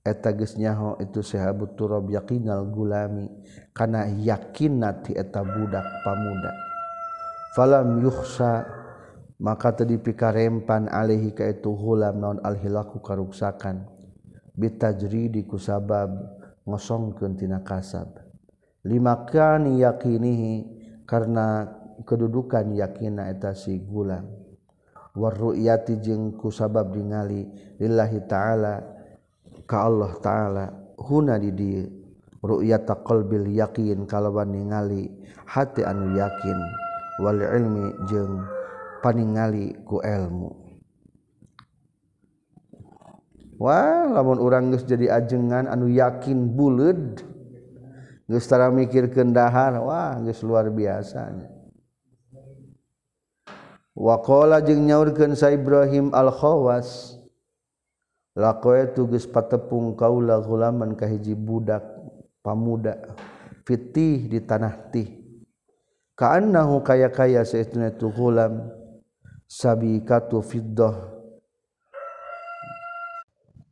eta 0.00 0.32
geus 0.32 0.56
nyaho 0.56 0.96
itu 0.96 1.20
Syekh 1.20 1.44
Abu 1.44 1.68
Turab 1.76 2.08
yakinal 2.08 2.64
gulami 2.72 3.28
kana 3.76 4.08
yakinna 4.08 5.04
ti 5.04 5.12
eta 5.12 5.44
budak 5.44 5.84
pamuda. 6.04 6.52
Falam 7.52 8.00
yukhsa 8.00 8.64
maka 9.36 9.76
teu 9.76 9.84
dipikarempan 9.84 10.88
alaihi 10.88 11.36
ka 11.36 11.44
itu 11.52 11.68
hulam 11.68 12.16
naon 12.16 12.40
alhilaku 12.40 12.96
karuksakan 13.04 13.91
bitajri 14.56 15.32
diku 15.32 15.56
sabab 15.56 16.12
ngosongkentina 16.68 17.64
kasab. 17.66 18.22
Limakan 18.82 19.78
yakinihi 19.78 20.66
karena 21.06 21.70
kedudukan 22.02 22.74
yakina 22.74 23.30
etasi 23.30 23.78
gulang 23.78 24.42
warru'yati 25.12 26.00
jeung 26.00 26.34
ku 26.40 26.48
sabab 26.48 26.96
ningali 26.96 27.44
lillahi 27.76 28.18
ta'ala 28.24 28.74
ka 29.68 29.76
Allah 29.84 30.12
ta'ala 30.18 30.64
huna 30.96 31.36
di 31.36 31.50
dieu 31.52 31.84
ru'yata 32.42 33.04
qalbil 33.04 33.52
yakin 33.54 34.08
kalawan 34.08 34.50
ningali 34.50 35.08
hati 35.46 35.84
anu 35.86 36.16
yakin. 36.16 36.58
Wal 37.22 37.38
ilmi 37.38 38.08
jeung 38.08 38.40
paningali 39.04 39.76
ku 39.84 40.00
ilmu. 40.00 40.61
Wah 43.62 44.10
lamun 44.10 44.42
orang 44.42 44.74
geus 44.74 44.82
jadi 44.82 45.22
ajengan 45.22 45.70
anu 45.70 45.86
yakin 45.86 46.50
buleud 46.50 47.22
geus 48.26 48.50
tara 48.50 48.66
mikirkeun 48.74 49.30
dahar 49.30 49.78
wah 49.78 50.18
geus 50.18 50.42
luar 50.42 50.66
biasa 50.66 51.30
Waqala 53.92 54.64
jeung 54.64 54.88
nyaurkeun 54.88 55.36
Sa 55.36 55.52
Ibrahim 55.52 56.16
Al-Khawas 56.16 57.20
laqaitu 58.32 59.04
tugas 59.04 59.28
patepung 59.28 59.92
kaula 59.94 60.40
gulaman 60.40 60.96
kahiji 60.96 61.36
budak 61.36 61.84
pamuda 62.40 62.96
fitih 63.68 64.32
di 64.32 64.40
tanah 64.40 64.74
tih. 64.88 65.12
Kaannahu 66.16 66.80
kaya-kaya 66.80 67.44
saestuna 67.44 67.92
tu 67.92 68.08
gulam 68.08 68.72
sabikatu 69.44 70.40
fiddah 70.40 71.11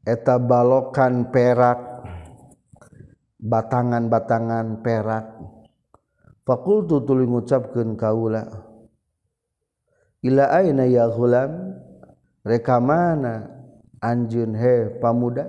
eta 0.04 0.40
balokan 0.40 1.28
perak 1.28 1.80
batangan-batangan 3.40 4.84
perak. 4.84 5.26
Fakultu 6.44 7.04
tuluy 7.06 7.28
ngucapkeun 7.30 7.94
kaula 7.94 8.42
ila 10.24 10.44
aina 10.50 10.84
ya 10.88 11.06
ghulam? 11.08 11.76
Reka 12.40 12.80
mana? 12.80 13.60
Anjeun 14.00 14.56
he 14.56 14.96
pamuda? 14.96 15.46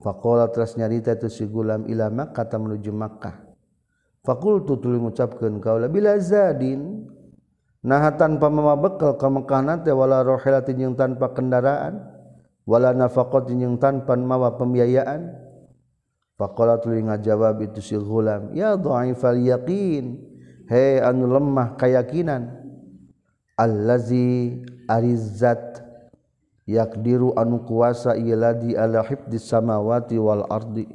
Faqala 0.00 0.48
teras 0.48 0.72
nyarita 0.78 1.18
tu 1.20 1.28
si 1.28 1.44
gulam 1.44 1.84
ila 1.84 2.08
makkah 2.08 2.48
menuju 2.56 2.88
makkah. 2.90 3.36
Fakultu 4.24 4.80
tuluy 4.80 4.98
ngucapkeun 4.98 5.60
kaula 5.60 5.86
bila 5.86 6.16
zadin 6.18 7.06
nah 7.78 8.10
tanpa 8.16 8.50
mama 8.50 8.74
bekal 8.74 9.14
ka 9.14 9.30
Mekah 9.30 9.86
teh 9.86 9.94
wala 9.94 10.26
rohilatin 10.26 10.74
jeung 10.82 10.96
tanpa 10.98 11.30
kendaraan. 11.30 12.17
wala 12.68 12.92
nafaqatin 12.92 13.64
yang 13.64 13.80
tanpa 13.80 14.12
mawa 14.12 14.60
pembiayaan. 14.60 15.48
Faqala 16.38 16.78
tuluy 16.78 17.02
ngajawab 17.02 17.66
itu 17.66 17.82
si 17.82 17.98
ghulam 17.98 18.54
ya 18.54 18.78
dhaifal 18.78 19.42
yaqin 19.42 20.22
he 20.70 21.02
anu 21.02 21.26
lemah 21.26 21.74
keyakinan 21.74 22.54
allazi 23.58 24.62
arizzat 24.86 25.82
yakdiru 26.62 27.34
anu 27.34 27.66
kuasa 27.66 28.14
ieu 28.14 28.38
ladi 28.38 28.78
ala 28.78 29.02
hifdis 29.02 29.50
samawati 29.50 30.14
wal 30.14 30.46
ardi 30.46 30.86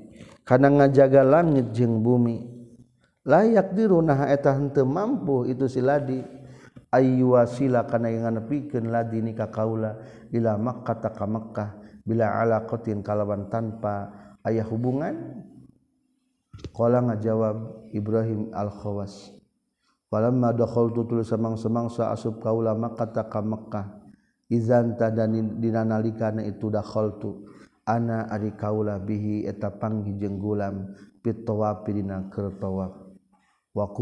kana 0.48 0.72
ngajaga 0.72 1.28
langit 1.28 1.76
jeung 1.76 2.00
bumi. 2.00 2.56
Layak 3.28 3.76
diru 3.76 4.00
nah 4.00 4.32
eta 4.32 4.56
henteu 4.56 4.88
mampu 4.88 5.44
itu 5.52 5.68
si 5.68 5.84
ladi. 5.84 6.24
ayu 6.94 7.34
wasila 7.34 7.90
kana 7.90 8.14
yang 8.14 8.38
nepikeun 8.38 8.94
ladini 8.94 9.34
ka 9.34 9.50
kaula 9.50 9.98
ila 10.30 10.56
makkah 10.62 11.02
ta 11.02 11.10
ka 11.10 11.26
makkah 11.26 11.74
bila 12.06 12.40
alaqatin 12.46 13.02
kalawan 13.02 13.50
tanpa 13.50 14.12
ayah 14.46 14.68
hubungan? 14.68 15.42
Qala 16.70 17.02
ngajawab 17.02 17.90
ibrahim 17.98 18.54
al 18.54 18.70
khawas 18.70 19.34
falamma 20.14 20.54
dakhaltu 20.54 21.10
tul 21.10 21.26
samang-samangsa 21.26 22.14
asub 22.14 22.38
kaula 22.38 22.78
makkah 22.78 23.10
ta 23.10 23.26
ka 23.26 23.42
makkah 23.42 24.06
izan 24.54 24.94
tadani 24.94 25.42
dinanalikana 25.58 26.46
itu 26.46 26.70
dakhaltu 26.70 27.50
ana 27.90 28.30
ari 28.30 28.54
kaula 28.54 29.02
bihi 29.02 29.50
eta 29.50 29.74
panghijeng 29.74 30.38
gulam 30.38 30.94
pitawapi 31.26 31.98
dina 31.98 32.30
kertawaf 32.30 33.03
tawaf 33.74 33.98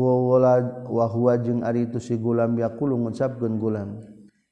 wa 0.91 1.05
huwa 1.07 1.38
jeung 1.39 1.63
ari 1.63 1.88
itu 1.88 1.99
si 1.99 2.19
gulam 2.19 2.60
yaqulu 2.60 2.97
ngucapkeun 2.99 3.55
gulam. 3.60 4.03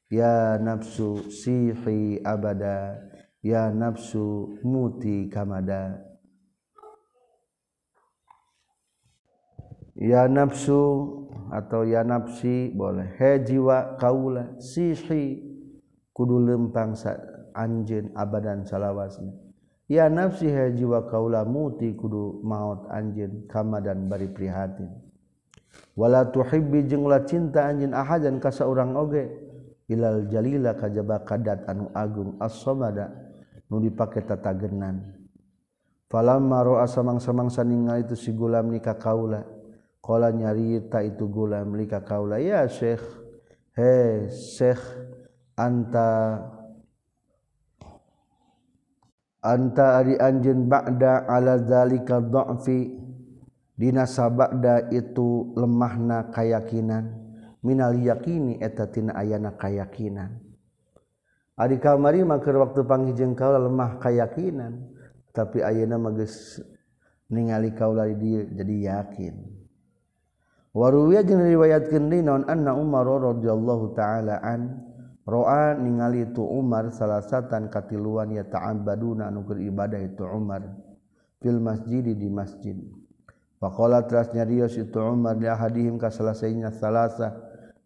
Ya 0.09 0.57
nafsu 0.57 1.29
sihi 1.29 2.17
abada 2.25 2.97
ya 3.43 3.69
nafsu 3.69 4.57
muti 4.63 5.29
kamada. 5.29 6.01
Ya 9.93 10.25
nafsu 10.31 10.81
atau 11.51 11.83
ya 11.85 12.01
nafsi 12.01 12.73
boleh. 12.73 13.05
He 13.19 13.43
jiwa 13.43 13.99
kaula 13.99 14.55
sihi 14.57 15.45
kudu 16.15 16.41
lempang 16.41 16.95
anjeun 17.53 18.09
abadan 18.15 18.65
salawasna. 18.65 19.29
Ya 19.85 20.09
nafsi 20.09 20.49
he 20.49 20.73
jiwa 20.73 21.05
kaula 21.05 21.45
muti 21.45 21.93
kudu 21.93 22.41
maut 22.41 22.89
anjeun 22.89 23.45
kamadan 23.45 24.09
bari 24.09 24.31
prihatin 24.31 24.89
wala 25.97 26.27
tuhibbi 26.29 26.85
jeung 26.87 27.05
ulah 27.05 27.23
cinta 27.25 27.67
anjeun 27.69 27.93
ahadan 27.95 28.37
ka 28.37 28.49
saurang 28.53 28.95
oge. 28.95 29.27
Ilal 29.89 30.29
jalila 30.29 30.77
kajaba 30.77 31.25
kadat 31.25 31.65
anu 31.65 31.89
agung 31.97 32.37
as-samada 32.37 33.09
nu 33.73 33.81
dipake 33.81 34.21
tatagenan. 34.21 35.01
Falamma 36.09 36.61
ro'a 36.61 36.85
samang-samangsa 36.85 37.65
ningali 37.65 38.05
itu 38.05 38.13
si 38.13 38.29
gulam 38.33 38.69
nikah 38.69 38.97
kaula. 39.01 39.45
Qala 39.99 40.29
nyarita 40.33 41.01
itu 41.05 41.25
gulam 41.29 41.73
nikah 41.73 42.01
kaula 42.01 42.39
ya 42.41 42.65
syekh 42.65 43.03
he 43.77 44.25
syekh 44.31 44.79
anta 45.59 46.39
anta 49.43 49.99
ari 49.99 50.15
anjeun 50.17 50.65
ba'da 50.65 51.27
ala 51.27 51.59
zalika 51.61 52.23
dha'fi 52.23 52.98
Dina 53.79 54.03
sabada 54.03 54.91
itu 54.91 55.55
lemahna 55.55 56.27
kayakakinan 56.35 57.15
Minal 57.63 57.95
yakini 57.95 58.59
etatina 58.59 59.15
ayana 59.15 59.55
kayakakinan 59.55 60.35
Adi 61.59 61.75
kamari 61.79 62.23
maka 62.23 62.51
waktu 62.55 62.83
panggijeng 62.87 63.35
kaula 63.35 63.59
lemah 63.59 63.99
kayakakinan 63.99 64.99
tapi 65.35 65.59
ayeuna 65.59 65.99
magis 65.99 66.59
ningali 67.29 67.75
kaula 67.75 68.09
dia 68.09 68.47
jadi 68.47 68.75
yakin. 68.95 69.35
Waruwiya 70.71 71.25
jeung 71.25 71.43
riwayatkeun 71.43 72.07
dinaon 72.07 72.43
anna 72.45 72.77
Umar 72.77 73.05
radhiyallahu 73.05 73.91
taala 73.97 74.39
an 74.39 74.87
roa 75.25 75.73
ningali 75.75 76.29
itu 76.29 76.45
Umar 76.45 76.93
salasatan 76.93 77.67
katiluan 77.73 78.31
ya 78.33 78.45
ta'abbaduna 78.45 79.27
anu 79.27 79.43
ibadah 79.49 79.99
itu 79.99 80.23
Umar 80.25 80.63
fil 81.41 81.57
masjid 81.59 82.05
di 82.05 82.29
masjid. 82.29 82.77
Pakola 83.59 84.07
teras 84.07 84.31
nyarios 84.31 84.79
itu 84.79 85.03
Umar 85.03 85.35
li 85.35 85.43
ahadihim 85.43 85.99
ka 85.99 86.07
salasainya 86.07 86.71
salasa 86.71 87.35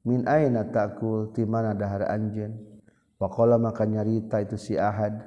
min 0.06 0.22
aina 0.30 0.70
takul? 0.70 1.34
Ti 1.34 1.50
mana 1.50 1.74
dahar 1.74 2.06
anjeun. 2.14 2.54
Pakola 3.18 3.58
maka 3.58 3.82
nyarita 3.90 4.38
itu 4.46 4.54
si 4.54 4.78
Ahad. 4.78 5.18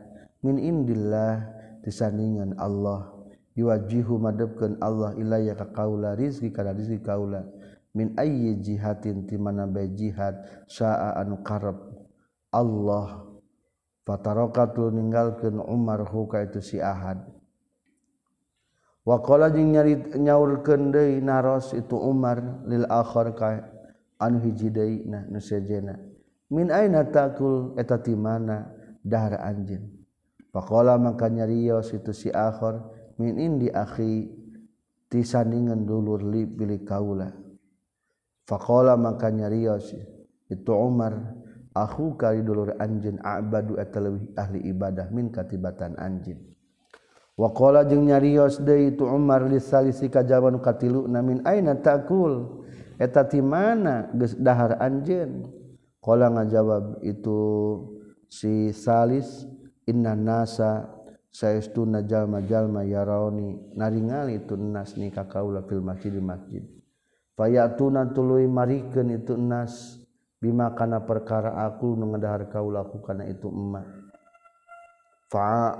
Min 0.47 0.63
indillah 0.63 1.43
disandingan 1.83 2.55
Allah. 2.63 3.11
Yuwajihu 3.59 4.23
madepkeun 4.23 4.79
Allah 4.79 5.19
ilayya 5.19 5.59
ka 5.59 5.75
kaula 5.75 6.15
rizki 6.15 6.55
kana 6.55 6.71
rizki 6.71 7.03
kaula. 7.03 7.43
Min 7.97 8.15
ayyi 8.15 8.55
jihatin 8.63 9.27
ti 9.27 9.35
mana 9.35 9.67
bae 9.67 9.91
jihad 9.99 10.47
saa 10.71 11.17
anu 11.19 11.43
karep 11.43 11.75
Allah 12.55 13.25
fatarokatul 14.07 14.95
ninggalkeun 14.95 15.59
Umar 15.59 16.07
huka 16.07 16.47
itu 16.47 16.63
si 16.63 16.79
Ahad. 16.79 17.36
wakola 19.07 19.55
jeung 19.55 19.71
nyari 19.71 20.19
nyaurkeun 20.19 20.91
deui 20.91 21.23
naros 21.23 21.71
itu 21.73 21.95
Umar 21.95 22.67
lil 22.67 22.85
akhir 22.91 23.27
ka 23.39 23.49
anu 24.19 24.43
hiji 24.43 24.75
deui 24.75 25.07
na 25.07 25.23
nu 25.31 25.39
sejena 25.39 25.95
min 26.51 26.75
aina 26.75 27.07
takul 27.07 27.79
eta 27.79 28.03
ti 28.03 28.19
mana 28.19 28.77
dahar 29.07 29.39
anjeun? 29.39 29.87
Faqala 30.51 30.99
mangka 30.99 31.31
nyarios 31.31 31.95
itu 31.95 32.11
si 32.11 32.29
akhir 32.35 32.83
min 33.23 33.39
indi 33.39 33.71
akhi 33.71 34.27
ti 35.07 35.23
sandingan 35.23 35.87
dulur 35.87 36.27
li 36.27 36.43
bilik 36.43 36.83
kaula. 36.83 37.31
Faqala 38.47 38.99
mangka 38.99 39.31
nyarios 39.31 39.95
itu 40.51 40.73
Umar 40.75 41.15
aku 41.71 42.19
kali 42.19 42.43
dulur 42.43 42.75
anjeun 42.79 43.23
abadu 43.23 43.79
eta 43.79 44.03
leuwih 44.03 44.35
ahli 44.35 44.67
ibadah 44.67 45.11
min 45.15 45.31
katibatan 45.31 45.95
anjeun. 45.99 46.56
wakola 47.37 47.85
jeung 47.85 48.09
nyarios 48.09 48.59
de 48.65 48.91
itu 48.91 49.05
Umar 49.05 49.45
lisalisi 49.45 50.09
kajaban 50.09 50.59
katilu 50.59 51.05
namin 51.07 51.45
aina 51.45 51.77
takul? 51.77 52.65
Eta 52.97 53.29
ti 53.29 53.45
mana? 53.45 54.09
Geus 54.17 54.35
dahar 54.41 54.81
anjeun. 54.81 55.53
Qala 56.01 56.33
ngajawab 56.33 57.05
itu 57.05 57.41
si 58.27 58.73
salis 58.73 59.45
inna 59.85 60.17
nasa 60.17 60.89
saestuna 61.29 62.01
jalma-jalma 62.01 62.89
yaraoni 62.89 63.77
naringali 63.77 64.41
itu 64.41 64.57
nas 64.57 64.97
ni 64.97 65.13
ka 65.13 65.29
kaula 65.29 65.61
fil 65.69 65.85
masjid 65.85 66.17
masjid. 66.17 66.65
Fayatuna 67.37 68.17
tuluy 68.17 68.49
marikeun 68.49 69.13
itu 69.13 69.37
nas 69.37 70.01
bima 70.41 70.73
kana 70.73 71.05
perkara 71.05 71.69
aku 71.69 71.93
nu 71.93 72.17
ngadahar 72.17 72.49
kaula 72.49 72.89
aku 72.89 73.05
kana 73.05 73.29
itu 73.29 73.53
emak. 73.53 73.85
Fa 75.29 75.77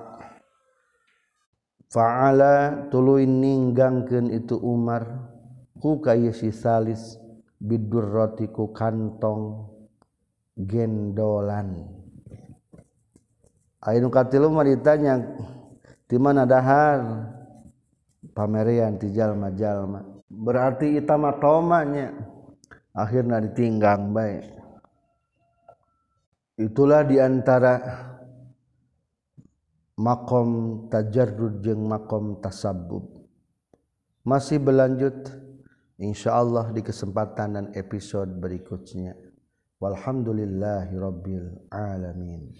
faala 1.91 2.87
tuluy 2.91 3.27
ninggangkeun 3.27 4.33
itu 4.33 4.59
Umar. 4.61 5.33
Ku 5.77 6.01
kayasi 6.01 6.51
si 6.51 6.57
salis 6.57 7.21
bidur 7.61 8.09
roti 8.09 8.49
ku 8.49 8.73
kantong 8.73 9.69
gendolan. 10.57 11.85
Ainu 13.85 14.09
katilu 14.09 14.51
mah 14.51 14.67
ditanya 14.67 15.21
di 16.09 16.17
mana 16.17 16.49
dahar? 16.49 17.29
Pamerian 18.33 18.99
ti 19.01 19.13
jalma-jalma. 19.13 20.03
Berarti 20.27 20.99
itama 20.99 21.37
tomanya 21.39 22.13
akhirnya 22.97 23.45
ditinggang 23.45 24.11
baik 24.17 24.57
itulah 26.57 27.05
diantara 27.05 27.75
makom 29.97 30.87
tajarrud 30.93 31.65
jeung 31.65 31.89
makom 31.89 32.41
tasabub 32.41 33.17
masih 34.27 34.59
berlanjut 34.59 35.15
insya 36.03 36.37
Allah 36.37 36.75
di 36.75 36.83
kesempatan 36.83 37.49
dan 37.55 37.67
episode 37.79 38.29
berikutnya. 38.37 39.15
Walhamdulillahi 39.79 40.95
rabbil 40.97 41.47
alamin. 41.71 42.51